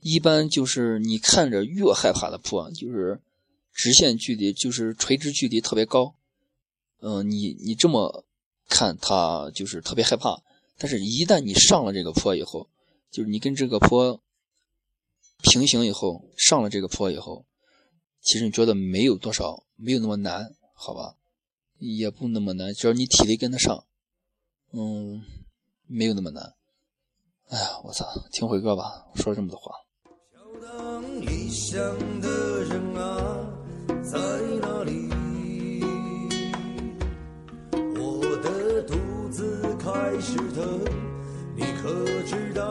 [0.00, 3.20] 一般就是你看着越害怕的坡，就是
[3.72, 6.14] 直线距离，就是垂直距离特别高。
[7.00, 8.24] 嗯，你你这么
[8.68, 10.40] 看它就是特别害怕，
[10.78, 12.70] 但是一旦你上了这个坡以后，
[13.10, 14.22] 就是你跟这个坡
[15.42, 17.44] 平行以后，上了这个坡以后，
[18.22, 21.16] 其实你觉得没有多少，没有那么难，好吧？
[21.80, 23.84] 也不那么难，只要你体力跟得上，
[24.72, 25.22] 嗯，
[25.86, 26.54] 没有那么难。
[27.48, 29.72] 哎呀，我操，听会歌吧，说了这么多话。
[30.30, 31.80] 小当，理想
[32.20, 33.56] 的人啊。
[34.02, 34.18] 在
[34.60, 35.08] 哪里
[37.96, 38.94] 我的肚
[39.30, 40.80] 子开始疼，
[41.56, 42.66] 你可知道？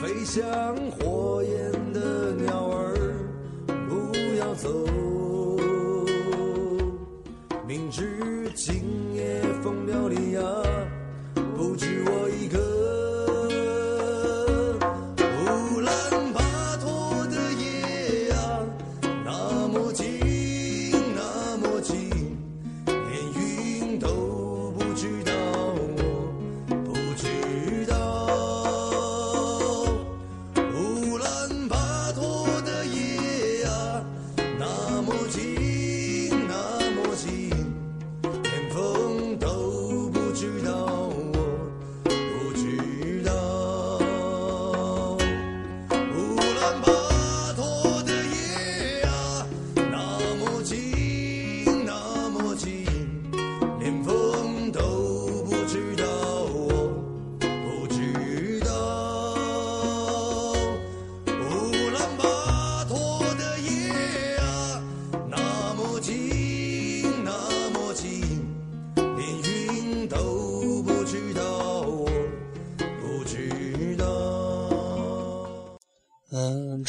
[0.00, 3.28] 飞向火焰的鸟儿，
[3.88, 4.99] 不要走。
[7.70, 10.69] 明知今夜风流离啊。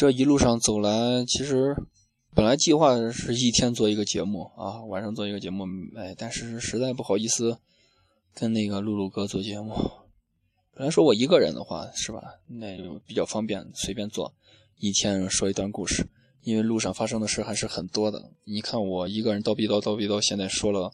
[0.02, 1.76] 这一路上走来，其实
[2.34, 7.58] 本来计划是一天做一个节目啊，晚上做一个节目，哎，但是实在不好意思
[8.34, 9.72] 跟那个露露哥做节目。
[10.74, 12.20] 本来说我一个人的话，是吧？
[12.48, 14.34] 那就比较方便，随便做，
[14.80, 16.08] 一天说一段故事。
[16.42, 18.32] 因为路上发生的事还是很多的。
[18.42, 20.90] 你看我一个人叨逼叨叨逼叨，现在说了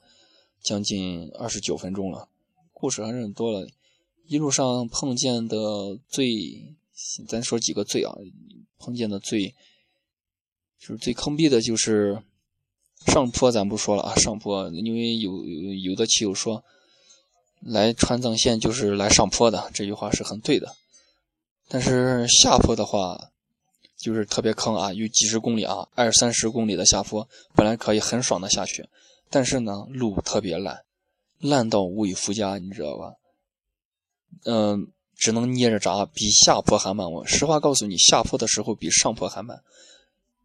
[0.62, 2.28] 将近二十九分钟了，
[2.74, 3.66] 故事还是很多了。
[4.26, 5.56] 一路上碰见的
[6.10, 6.76] 最，
[7.26, 8.12] 咱说几个最啊。
[8.78, 9.54] 碰见的最
[10.78, 12.22] 就是最坑逼的，就是
[13.06, 14.14] 上坡，咱不说了啊。
[14.14, 16.64] 上坡，因为有有的骑友说，
[17.60, 20.76] 来川藏线就是来上坡的，这句话是很对的。
[21.68, 23.30] 但是下坡的话，
[23.96, 28.88] 就是特别坑啊，有几十公里啊，二三十公里的下坡，本来可以很爽的下去，
[29.28, 30.84] 但是呢，路特别烂，
[31.40, 33.14] 烂到无以复加，你知道吧？
[34.44, 34.92] 嗯。
[35.18, 37.10] 只能捏着闸，比下坡还慢。
[37.10, 39.60] 我实话告诉你，下坡的时候比上坡还慢，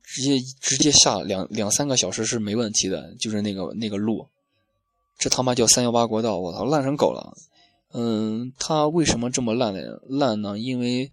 [0.01, 3.13] 直接直接下两两三个小时是没问题的。
[3.19, 4.27] 就是那个那个路，
[5.19, 7.37] 这他妈叫三幺八国道，我操，烂成狗了。
[7.93, 9.79] 嗯，它为什么这么烂呢？
[10.09, 10.57] 烂呢？
[10.57, 11.11] 因为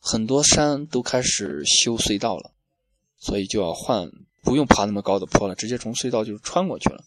[0.00, 2.50] 很多山都开始修隧道了，
[3.20, 4.10] 所以就要换，
[4.42, 7.04] 不用爬那么高的坡了，直接从隧道就穿过去了。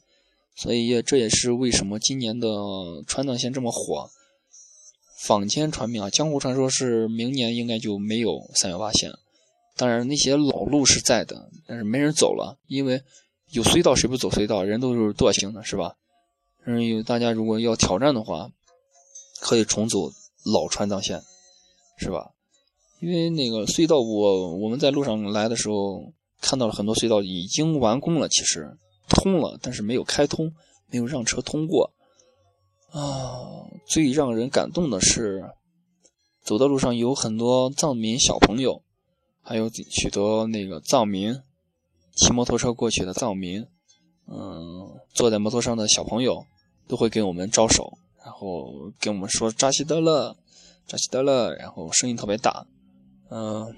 [0.55, 2.47] 所以也这也是为什么今年的
[3.05, 4.09] 川藏线这么火。
[5.25, 9.09] 坊间传名啊，江湖传说是明年应该就没有三幺八线。
[9.77, 13.01] 当然那些老路是在的，但是没人走了，因为
[13.51, 14.63] 有隧道谁不走隧道？
[14.63, 15.95] 人都是惰性的，是吧？
[16.65, 18.51] 嗯，有大家如果要挑战的话，
[19.39, 20.11] 可以重走
[20.43, 21.21] 老川藏线，
[21.97, 22.31] 是吧？
[22.99, 30.53] 因为那个隧道，我我们在路上来的时候看到了很多隧道已经完工了，其实通了，但是没有开通，
[30.87, 31.93] 没有让车通过。
[32.93, 35.43] 啊，最让人感动的是，
[36.43, 38.83] 走的路上有很多藏民小朋友，
[39.41, 41.41] 还有许多那个藏民
[42.15, 43.65] 骑摩托车过去的藏民，
[44.27, 46.45] 嗯，坐在摩托上的小朋友
[46.87, 50.37] 都会给我们招手，然后跟我们说扎西德勒，
[50.85, 52.67] 扎西德勒，然后声音特别大，
[53.31, 53.75] 嗯，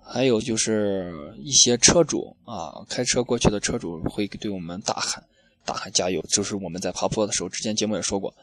[0.00, 5.22] 还有就是一些车主啊，开车过去的车主会对我们大喊。
[5.64, 6.22] 大喊加油！
[6.28, 8.34] 就是我们在爬坡的时候，之前节目也说过，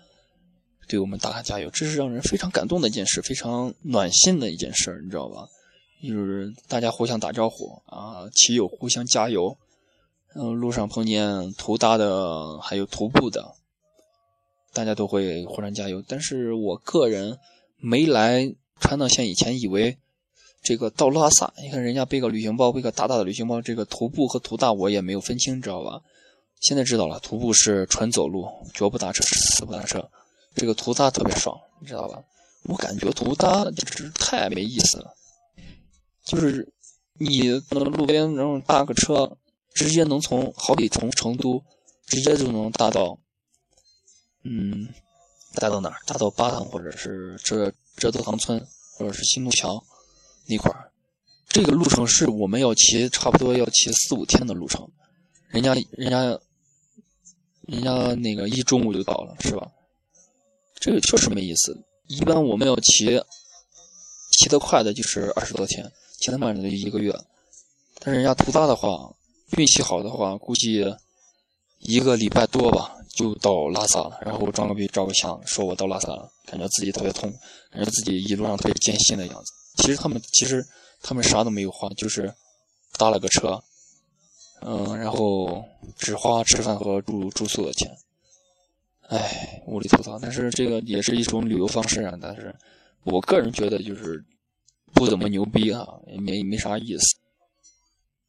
[0.88, 5.47] 对我们大喊加油，这是让人非常感动的一件事，非常暖心的一件事，你知道吧？
[6.01, 9.58] 就是大家互相打招呼啊，骑友互相加油。
[10.36, 13.51] 嗯，路上碰见徒搭的，还有徒步的，
[14.73, 16.03] 大家都会互相加油。
[16.08, 17.39] 但是我个人
[17.77, 19.97] 没来川藏线以前，以为
[20.62, 26.01] 这个到拉萨，你看人家背个旅行包，背个大大的旅行包，这个徒步和徒大我也没有分清，知道吧？
[26.60, 30.10] 现在知道了，徒步是纯走路，绝不搭车，死不搭车。
[30.56, 32.22] 这个徒搭特别爽，你知道吧？
[32.63, 35.15] 我感觉徒搭就是太没意思了，
[36.26, 36.67] 就是
[37.17, 39.38] 你路边然后搭个车，
[39.74, 41.63] 直接能从好比从成都
[42.06, 43.17] 直接就能搭到，
[44.43, 44.89] 嗯，
[45.56, 45.95] 搭到哪儿？
[46.06, 48.62] 搭到巴塘或者是这这德塘村
[48.98, 49.82] 或者是新路桥
[50.45, 50.91] 那块儿。
[51.48, 54.86] 这个路程是我们要骑，差不多要骑四五天的路程，
[55.48, 56.38] 人家人家。
[57.71, 59.69] 人家那个一中午就到了，是吧？
[60.75, 61.77] 这个确实没意思。
[62.08, 63.21] 一般我们要骑，
[64.32, 67.13] 骑得快的就是二十多天，骑得慢的就一个月。
[67.99, 69.13] 但是人家途大的话，
[69.58, 70.84] 运气好的话，估计
[71.79, 74.17] 一个礼拜多吧，就到拉萨了。
[74.25, 77.32] 然后装个逼，照个相，说我到拉萨了，感觉自己特别痛，
[77.71, 79.51] 感觉自己一路上特别艰辛的样子。
[79.84, 80.65] 其实他们其实
[81.01, 82.34] 他们啥都没有花，就是
[82.97, 83.62] 搭了个车。
[84.62, 85.63] 嗯，然后
[85.98, 87.89] 只花吃饭和住住宿的钱，
[89.08, 90.19] 唉，无力吐槽。
[90.19, 92.17] 但是这个也是一种旅游方式啊。
[92.22, 92.54] 但是
[93.04, 94.24] 我个人觉得就是
[94.93, 97.17] 不怎么牛逼啊，也没没啥意思。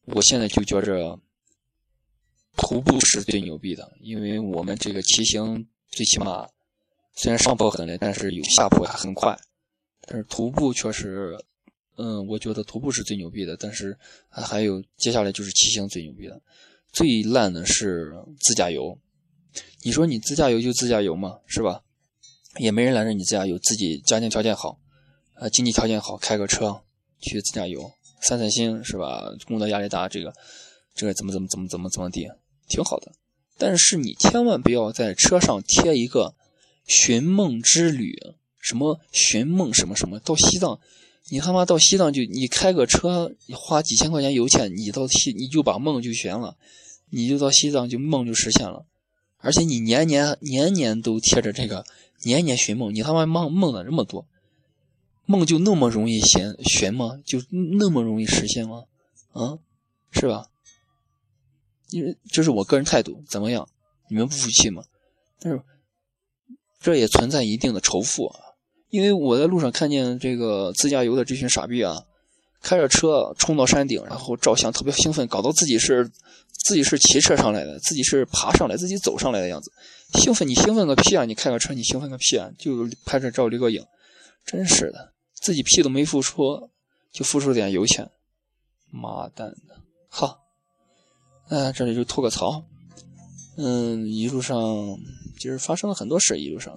[0.06, 1.18] 我现在就觉着
[2.56, 6.48] 徒步是最牛逼的，因为我们这个骑行最起码
[7.14, 9.36] 虽然上坡很累，但是有下坡还很快。
[10.02, 11.36] 但是徒步确实。
[12.00, 13.96] 嗯，我觉得徒步是最牛逼的，但是
[14.30, 16.40] 还有接下来就是骑行最牛逼的，
[16.92, 18.98] 最烂的是自驾游。
[19.82, 21.82] 你说你自驾游就自驾游嘛，是吧？
[22.58, 24.80] 也没人拦着你自驾游，自己家庭条件好，
[25.34, 26.82] 呃，经济条件好，开个车
[27.20, 29.30] 去自驾游，散散心，是吧？
[29.46, 30.32] 工作压力大，这个
[30.94, 32.26] 这个怎么怎么怎么怎么怎么地，
[32.68, 33.12] 挺好的。
[33.58, 36.34] 但是你千万不要在车上贴一个
[36.86, 38.16] 寻梦之旅，
[38.58, 40.80] 什么寻梦什么什么，到西藏。
[41.30, 46.56] 你他妈到西藏就你开个车，花几千块钱油钱，你到西你就把梦就悬了，
[47.08, 48.84] 你就到西藏就梦就实现了，
[49.38, 51.86] 而且你年年年年都贴着这个
[52.24, 54.26] 年年寻梦，你他妈梦梦了这么多，
[55.24, 57.20] 梦就那么容易显悬吗？
[57.24, 57.40] 就
[57.78, 58.84] 那么容易实现吗？
[59.32, 59.58] 啊，
[60.10, 60.48] 是吧？
[61.90, 63.68] 因为这是我个人态度，怎么样？
[64.08, 64.82] 你们不服气吗？
[65.38, 65.62] 但是
[66.80, 68.49] 这也存在一定的仇富啊。
[68.90, 72.04] 因为我在路上看见这个自驾游的这群傻逼啊，
[72.60, 76.10] 开着车冲到山顶，然后照相，特别兴奋，搞到自己是
[76.52, 79.72] 自己是骑车上来的，自己是爬上来，自己走上来的样子，
[80.14, 81.24] 兴奋你兴奋个屁啊！
[81.24, 82.50] 你开个车你兴奋个屁啊！
[82.58, 83.84] 就拍着照留个影，
[84.44, 86.68] 真是的，自己屁都没付出，
[87.12, 88.10] 就付出点油钱，
[88.90, 89.76] 妈蛋的，
[90.08, 90.38] 哈！
[91.48, 92.64] 哎，这里就吐个槽，
[93.56, 94.98] 嗯，一路上
[95.38, 96.76] 其实发生了很多事，一路上。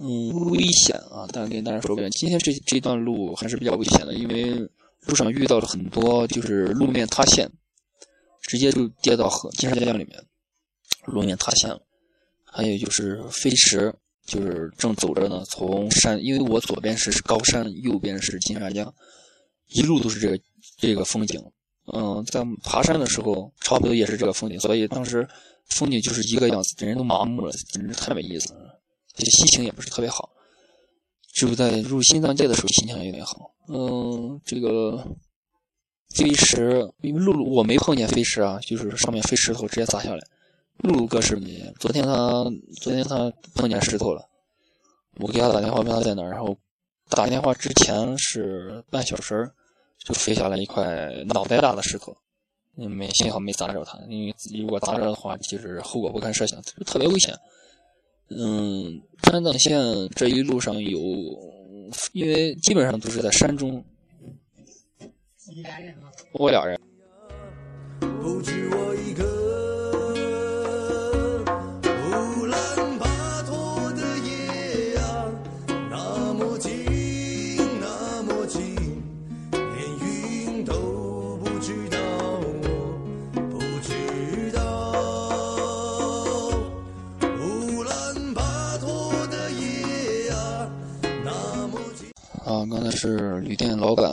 [0.00, 1.26] 嗯，危险啊！
[1.32, 4.68] 但跟大家说，今天这这段路还是比较危险的，因为
[5.06, 7.48] 路上遇到了很多就是路面塌陷，
[8.42, 10.20] 直接就跌到河金沙江里面，
[11.06, 11.80] 路面塌陷了。
[12.44, 13.94] 还有就是飞驰，
[14.26, 18.92] 就是正走着呢，从山，因为我左边是高山，右边是金沙江，
[19.68, 20.40] 一路都是这个
[20.76, 21.40] 这个风景。
[21.92, 25.28] 嗯，在爬山的时候，差不多也是这个风景，所以当时
[25.68, 28.73] 风景就是一个样子，人都麻木了，简直太没意思了。
[29.14, 30.30] 这心情也不是特别好，
[31.32, 33.52] 只有在入新藏界的时候心情有点好。
[33.68, 35.06] 嗯，这个
[36.16, 40.20] 飞石，因为露露我没碰见飞石啊，就是上面飞石头直接砸下来。
[40.78, 41.40] 露露哥是
[41.78, 42.44] 昨天他
[42.80, 44.28] 昨天他碰见石头了，
[45.18, 46.56] 我给他打电话问他在哪儿，然后
[47.08, 49.48] 打电话之前是半小时
[50.04, 52.14] 就飞下来一块脑袋大的石头，
[52.76, 57.32] 嗯没幸好没砸着他，因为如果砸着的话，其实后果不堪设想，特别危险。
[58.36, 59.80] 嗯，川藏线
[60.14, 60.98] 这一路上有，
[62.12, 63.84] 因为基本上都是在山中。
[66.32, 66.78] 我俩人。
[68.20, 69.73] 不止我一个。
[92.94, 94.12] 是旅店老板，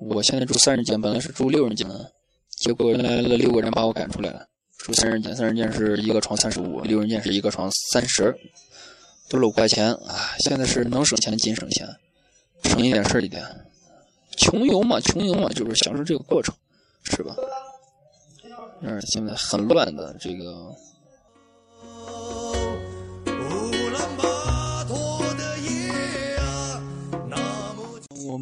[0.00, 2.12] 我现在住三人间，本来是住六人间的，
[2.50, 4.46] 结果来了六个人把我赶出来了。
[4.76, 8.36] 住三人间，三人间是一个床三十五，六人间是一个床三十，
[9.28, 10.34] 多了五块钱啊！
[10.38, 11.88] 现在是能省钱尽省钱，
[12.64, 13.44] 省一点是一点。
[14.36, 16.54] 穷游嘛，穷游嘛，就是享受这个过程，
[17.02, 17.34] 是吧？
[18.80, 20.72] 嗯，现在很乱的这个。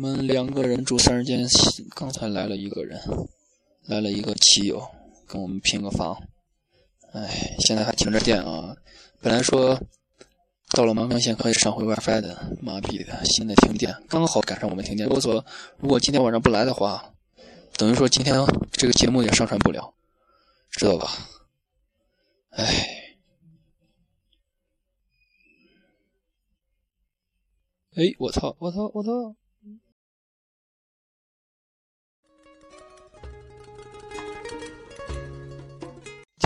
[0.06, 1.44] 们两个人住三人间，
[1.94, 3.00] 刚才来了一个人，
[3.86, 4.80] 来了一个骑友，
[5.26, 6.16] 跟我们拼个房。
[7.12, 8.76] 哎，现在还停着电啊！
[9.20, 9.80] 本来说
[10.70, 15.08] 到了芒康县可以上回 WiFi 的，妈逼的，现在停电，刚好赶上我们停电。
[15.08, 15.44] 如果说
[15.78, 17.12] 如果今天晚上不来的话，
[17.76, 18.36] 等于说今天
[18.70, 19.94] 这个节目也上传不了，
[20.70, 21.10] 知道吧？
[22.50, 22.64] 哎，
[27.96, 29.34] 哎，我操，我操，我操！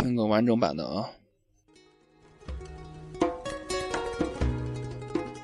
[0.03, 1.11] 听个完整版的啊！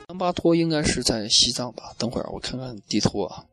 [0.09, 1.93] 桑巴托应该是在西藏吧？
[1.99, 3.45] 等会儿我看看地图啊。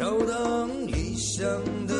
[0.00, 1.46] 飘荡异乡
[1.86, 1.99] 的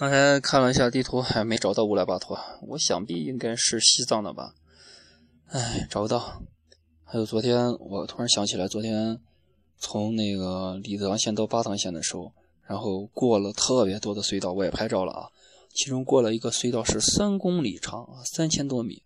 [0.00, 4.54] 刚才看了一下地图，还没找到乌来巴托，我想必应该是西藏的吧？
[5.48, 6.42] 哎，找不到。
[7.04, 9.20] 还有昨天，我突然想起来，昨天
[9.76, 12.32] 从那个理塘县到巴塘县的时候，
[12.66, 15.28] 然后过了特别多的隧道，我也拍照了啊。
[15.74, 19.02] 其中过了一个隧道是三公里长，三千多米。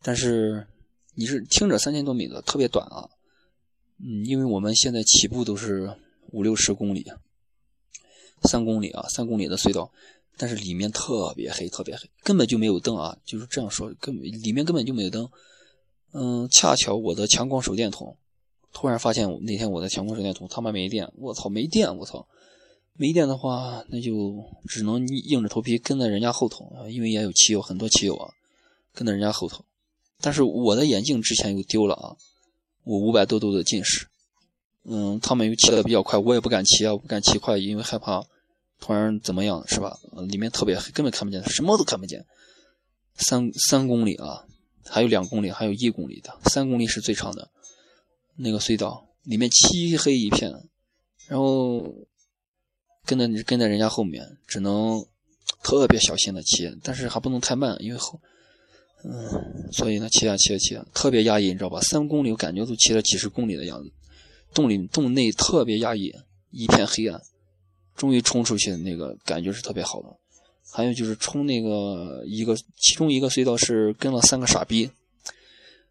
[0.00, 0.68] 但是
[1.14, 3.10] 你是听着三千多米的特别短啊，
[3.98, 5.94] 嗯，因为我们现在起步都是
[6.30, 7.12] 五六十公里，
[8.48, 9.90] 三公里啊，三公里的隧道，
[10.36, 15.28] 但是里面特别黑，特别黑，根本就没有灯啊，就是这样说，根本里面根本就没有灯。
[16.12, 18.16] 嗯，恰巧我的强光手电筒，
[18.72, 22.26] 突然发现那天我的强光手电筒他妈没电，我操，没电，我操，
[22.94, 28.30] 没电的话，那就只能硬着头皮跟在人家后头啊，因为也有骑友，很多骑友啊，
[28.92, 29.64] 跟在人家后头。
[30.20, 32.14] 但是我的眼镜之前又丢了啊，
[32.84, 34.06] 我五百多度的近视，
[34.84, 38.22] 嗯，他们又骑的比较快，我也不敢骑啊，我不敢骑快，因为害怕
[38.82, 39.96] 突然怎么样，是吧？
[40.28, 42.26] 里面特别黑，根本看不见，什么都看不见。
[43.16, 44.44] 三三公里啊。
[44.84, 47.48] 还有两公里，还有一公里的，三公里是最长的。
[48.36, 50.52] 那个隧道里面漆黑一片，
[51.28, 51.94] 然后
[53.06, 55.00] 跟在跟在人家后面，只能
[55.62, 58.20] 特别小心的骑，但是还不能太慢，因为后，
[59.04, 61.80] 嗯，所以呢，骑啊骑啊骑，特别压抑，你知道吧？
[61.82, 63.90] 三公里我感觉都骑了几十公里的样子，
[64.52, 66.12] 洞里洞内特别压抑，
[66.50, 67.22] 一片黑暗，
[67.96, 70.08] 终于冲出去的那个感觉是特别好的。
[70.74, 74.90] 还有就是冲那个一个，其中一个隧道是跟了三个傻逼，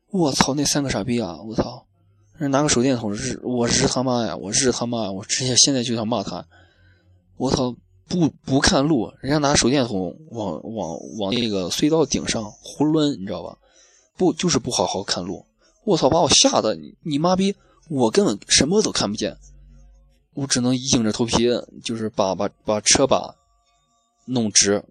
[0.09, 1.85] 我操，那三个傻逼啊，我操，
[2.37, 6.43] 人拿个手电筒日，我日他妈呀，我日他妈，我直接现在就想骂他，
[7.37, 7.75] 我操，
[8.07, 13.55] 不不看路，人家拿手电筒往往往那个隧道顶上胡抡，你知道吧？
[14.17, 15.45] 不就是不好好看路，
[15.83, 17.55] 我操，把我吓得你妈逼，
[17.87, 19.37] 我根本什么都看不见，
[20.33, 21.49] 我只能硬着头皮，
[21.83, 23.35] 就是把把把车把。
[24.25, 24.81] 弄直，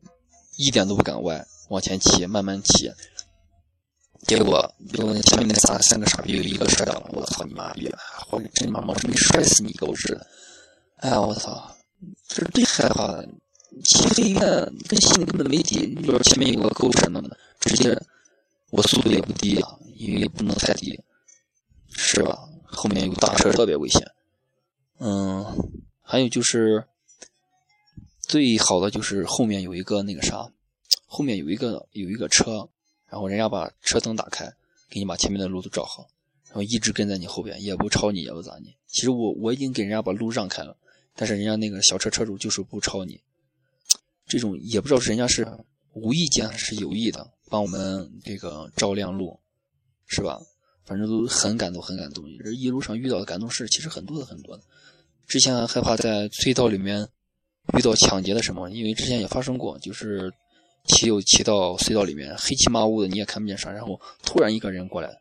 [0.57, 2.91] 一点都不敢歪，往前骑，慢慢骑。
[4.27, 7.91] 结果，结果前面那仨三个傻逼有一个摔倒了，我操你妈逼！
[8.31, 10.27] 我真他妈没摔死你狗日的！
[10.97, 11.75] 哎呀，我操，
[12.29, 13.27] 这是最害怕的。
[13.85, 14.41] 骑黑一片，
[14.89, 15.95] 跟心里根本没底。
[16.05, 17.97] 就是前面有个沟什么的，直接
[18.71, 21.01] 我速度也不低啊，因为不能太低，
[21.93, 22.37] 是吧？
[22.67, 24.03] 后面有大车特别危险。
[25.01, 25.45] 嗯，
[26.01, 26.87] 还有就是。
[28.21, 30.53] 最好的就是后面有一个那个啥，
[31.05, 32.69] 后面有一个有一个车，
[33.09, 34.47] 然后人家把车灯打开，
[34.89, 36.07] 给你把前面的路都照好，
[36.47, 38.73] 然后一直跟在你后边，也不超你，也不咋你。
[38.87, 40.77] 其实我我已经给人家把路让开了，
[41.17, 43.21] 但是人家那个小车车主就是不超你。
[44.29, 45.45] 这种也不知道是人家是
[45.93, 49.41] 无意间还是有意的，帮我们这个照亮路，
[50.07, 50.41] 是吧？
[50.91, 52.25] 反正都很感动，很感动。
[52.43, 54.63] 这一路上遇到的感动事其实很多的很多的。
[55.29, 57.09] 之前还害怕在隧道里面。
[57.79, 58.69] 遇到抢劫的什么？
[58.71, 60.33] 因为之前也发生过，就是
[60.89, 65.15] 骑友骑到隧道里面，黑漆麻乌的，你也看不见啥，然后突然一个人过来，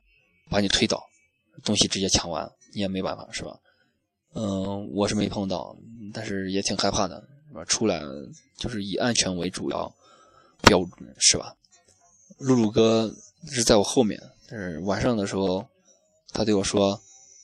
[0.50, 1.04] 把你推倒，
[1.64, 3.60] 东西直接抢完，你也没办法，是吧？
[4.34, 5.78] 嗯，我是没碰到，
[6.12, 7.64] 但是也挺害怕的，是吧？
[7.66, 8.02] 出来
[8.58, 9.94] 就是以安全为主要
[10.64, 11.54] 标准，是吧？
[12.40, 13.14] 露露哥
[13.52, 14.20] 是在我后面，
[14.50, 15.66] 但是晚上的时候，
[16.34, 17.00] 他对我说，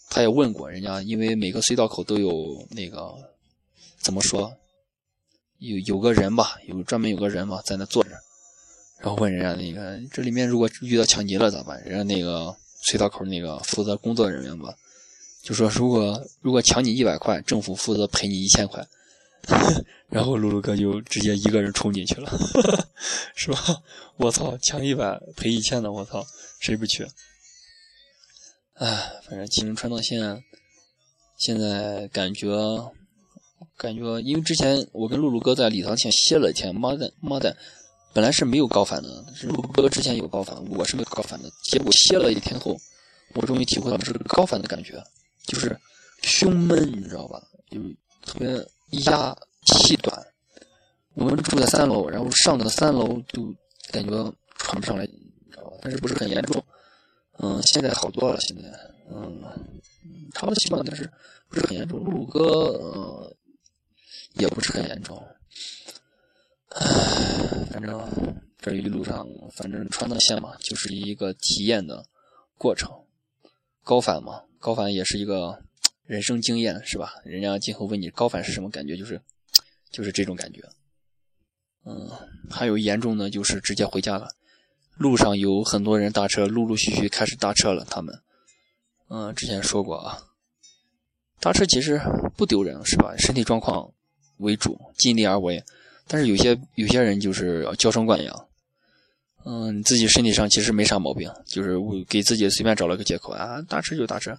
[0.09, 2.31] 他也问过人家，因为每个隧道口都有
[2.71, 3.13] 那个
[3.99, 4.51] 怎么说？
[5.59, 8.09] 有有个人吧，有专门有个人嘛，在那坐着，
[8.99, 11.81] 然后问人家那个这里面如果遇到抢劫了咋办？
[11.83, 12.55] 人家那个
[12.87, 14.73] 隧道口那个负责工作人员吧，
[15.43, 18.85] 就说如果如果抢你一百块，政府负责赔你一千块。
[20.09, 22.31] 然后露露哥就直接一个人冲进去了，
[23.35, 23.59] 是吧？
[24.17, 26.25] 我操，抢一百赔一千的，我操，
[26.65, 27.05] 谁不去？
[28.73, 30.43] 哎，反正吉林川藏线
[31.37, 32.49] 现在感觉。
[33.77, 37.55] 感觉，因为之前我跟露露哥在礼堂前歇了一天，妈的妈的，
[38.13, 39.09] 本来是没有高反的，
[39.43, 41.49] 露露哥之前有高反，我是没有高反的。
[41.63, 42.77] 结果歇了一天后，
[43.33, 45.01] 我终于体会到这个高反的感觉，
[45.45, 45.77] 就是
[46.23, 47.41] 胸闷，你知道吧？
[47.69, 48.47] 就是特别
[49.05, 49.35] 压
[49.65, 50.25] 气短。
[51.13, 53.53] 我们住在三楼，然后上到三楼就
[53.91, 55.07] 感觉喘不上来，
[55.85, 56.65] 但是不是很严重。
[57.37, 58.63] 嗯，现在好多了，现在
[59.11, 59.39] 嗯，
[60.33, 61.07] 差不多习惯，但是
[61.47, 62.03] 不是很严重。
[62.03, 63.37] 露露哥，呃。
[64.37, 65.15] 也不是很严重，
[66.67, 66.85] 唉，
[67.71, 68.05] 反正
[68.59, 72.05] 这一路上，反正川藏线嘛，就是一个体验的
[72.57, 72.91] 过程。
[73.81, 75.63] 高反嘛，高反也是一个
[76.03, 77.13] 人生经验，是吧？
[77.23, 79.21] 人家今后问你高反是什么感觉，就是
[79.89, 80.61] 就是这种感觉。
[81.85, 82.11] 嗯，
[82.49, 84.34] 还有严重的，就是直接回家了。
[84.97, 87.85] 路上有很多人搭车，陆陆续续开始搭车了。
[87.89, 88.19] 他们，
[89.09, 90.19] 嗯，之前说过啊，
[91.39, 92.01] 搭车其实
[92.35, 93.15] 不丢人，是吧？
[93.17, 93.91] 身体状况。
[94.39, 95.63] 为主，尽力而为。
[96.07, 98.47] 但是有些有些人就是娇生惯养，
[99.45, 101.77] 嗯，自己身体上其实没啥毛病，就是
[102.09, 104.37] 给自己随便找了个借口啊，搭车就搭车，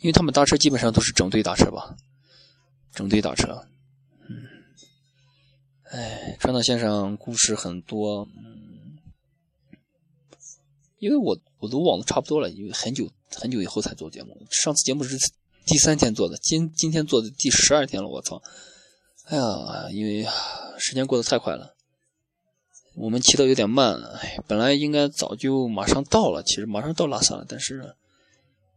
[0.00, 1.96] 因为他们搭车基本上都是整队搭车吧，
[2.92, 3.66] 整队打车，
[4.28, 4.44] 嗯，
[5.84, 8.28] 哎，川岛线上故事很多，
[10.98, 15.16] 因为我我都忘得差不多了，因为很久很久以后才做节目，上次节目是
[15.64, 18.42] 第三天做的，今今天做的第十二天了，我操！
[19.24, 20.26] 哎呀，因为
[20.78, 21.74] 时间过得太快了，
[22.96, 27.94] 我们骑的有点慢，哎，本来应该早就马上到了，其实马上到拉萨了，但是，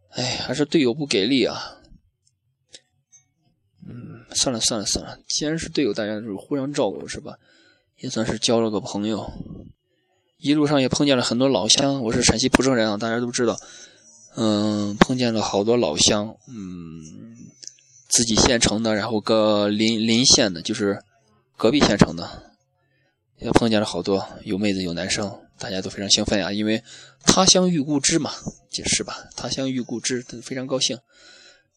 [0.10, 1.78] 哎，还是队友不给力啊。
[3.88, 7.40] 嗯，算了算了算了，既然是队友，大家就是互相照顾，是吧？
[7.98, 9.32] 也算是交了个朋友，
[10.42, 12.02] 一路上也碰见了很多老乡。
[12.02, 13.56] 我是陕西蒲城人啊，大家都知道，
[14.36, 17.38] 嗯，碰见了好多老乡，嗯。
[18.10, 21.02] 自己县城的，然后个邻邻县的，就是
[21.56, 22.52] 隔壁县城的，
[23.38, 26.84] 也碰见了好多有妹子有男生，大家都非常兴奋啊，因为
[27.24, 28.32] 他乡遇故知嘛，
[28.70, 30.98] 解释吧，他乡遇故知，非常高兴，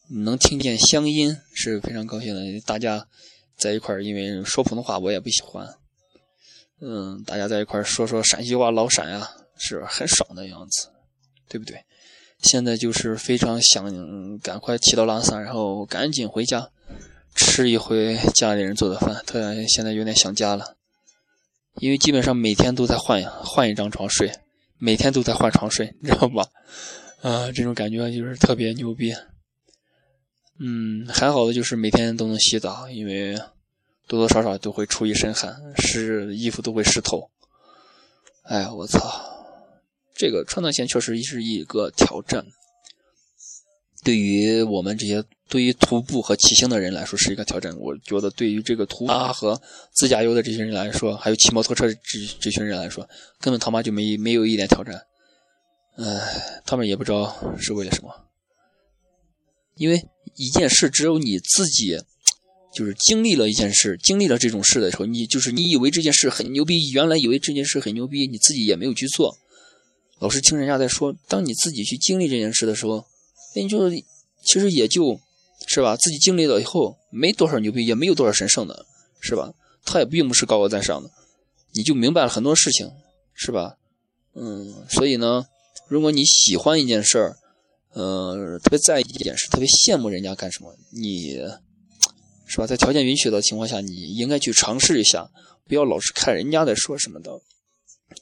[0.09, 2.41] 能听见乡音是非常高兴的。
[2.65, 3.07] 大家
[3.55, 5.75] 在一块儿，因为说普通话我也不喜欢，
[6.81, 10.89] 嗯，大家在一块儿说说陕西话，老陕呀，是很爽的样子，
[11.47, 11.83] 对不对？
[12.41, 16.69] 现在就是非常想赶快骑到拉萨，然后赶紧回家
[17.33, 19.23] 吃一回家里人做的饭。
[19.25, 20.75] 突然现在有点想家了，
[21.79, 24.31] 因为基本上每天都在换换一张床睡，
[24.77, 26.45] 每天都在换床睡，你知道吧？
[27.21, 29.15] 啊，这种感觉就是特别牛逼。
[30.59, 33.39] 嗯，还好的就是每天都能洗澡，因为
[34.07, 37.29] 多多少少都会出一身汗，湿衣服都会湿透。
[38.43, 39.31] 哎，我操！
[40.13, 42.45] 这个川藏线确实是一个挑战，
[44.03, 47.75] 对于我们这些对于徒步和骑行的人来说是一个挑战。
[47.77, 49.59] 我觉得对于这个徒步和
[49.91, 51.99] 自驾游的这些人来说，还有骑摩托车这
[52.39, 53.05] 这群人来说，
[53.41, 55.05] 根本他妈就没没有一点挑战。
[55.97, 58.13] 唉，他们也不知道是为了什么，
[59.75, 61.99] 因为一件事只有你自己
[62.75, 69.37] 就是经历了一件事，经历了这种事的时候，你就是你以为这件事很牛逼，原来以为这件事很牛逼，你自己也没有去做。
[70.19, 73.05] 老是听人家在说，当你自己去经历这件事的时候，
[73.55, 75.19] 那你就其实也就，
[75.67, 75.95] 是吧？
[75.95, 78.85] 自己经历了以后，没多少牛逼，也没有多少神圣的，
[79.19, 79.53] 是吧？
[79.83, 81.09] 他也并不是高高在上的，
[81.73, 82.91] 你就明白了很多事情，
[83.33, 83.77] 是吧？
[84.33, 85.45] 嗯，所以呢，
[85.87, 87.37] 如果你喜欢一件事儿，
[87.93, 91.39] 呃，特别在意一件事，特别羡慕人家干什么，你，
[92.55, 92.65] 是吧？
[92.65, 95.29] 在条件允许的情况下，你应该去尝试一下，
[95.67, 97.37] 不要老是看人家在说什么的。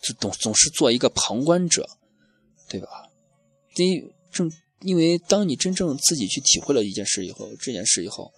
[0.02, 1.88] 就总总是做一个旁观者，
[2.68, 2.88] 对吧？
[3.76, 8.34] 因正因为当你真正自己去体会了一件事以后，这件事以后，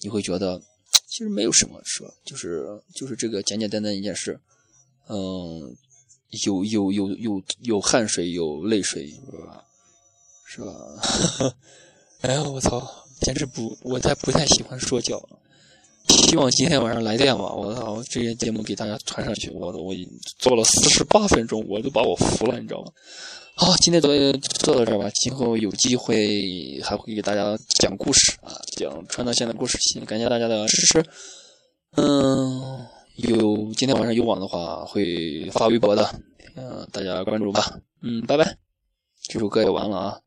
[0.00, 0.58] 你会觉得
[1.06, 2.10] 其实没有什么，是吧？
[2.24, 4.40] 就是就是这个简简单单一件事，
[5.08, 5.76] 嗯，
[6.46, 9.64] 有有有有有汗水，有泪水，是吧？
[10.46, 11.54] 是吧？
[12.22, 15.20] 哎呀，我操，简直不，我太不太喜欢说教。
[16.06, 17.54] 希望今天晚上来电吧！
[17.54, 19.94] 我操，这些节目给大家传上去，我我
[20.38, 22.92] 做了四十八分钟，我都把我服了，你知道吗？
[23.56, 25.08] 好，今天就做到这儿吧。
[25.14, 29.78] 今后有机会还会给大家讲故事啊，讲川藏线的故事。
[30.04, 31.02] 感谢大家的支持。
[31.96, 36.14] 嗯，有今天晚上有网的话会发微博的，
[36.56, 37.80] 嗯，大家关注吧。
[38.02, 38.58] 嗯，拜拜。
[39.22, 40.18] 这首歌也完了啊，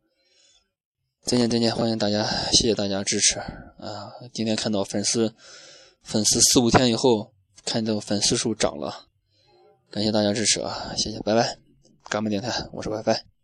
[1.28, 4.14] 再见再见，欢迎大家，谢谢大家支持啊！
[4.34, 5.36] 今天看到粉丝。
[6.02, 7.34] 粉丝四五天以后，
[7.66, 9.08] 看到粉丝数涨了，
[9.92, 11.58] 感谢大家支持啊，谢谢，拜拜，
[12.08, 13.37] 干巴电台，我是拜拜。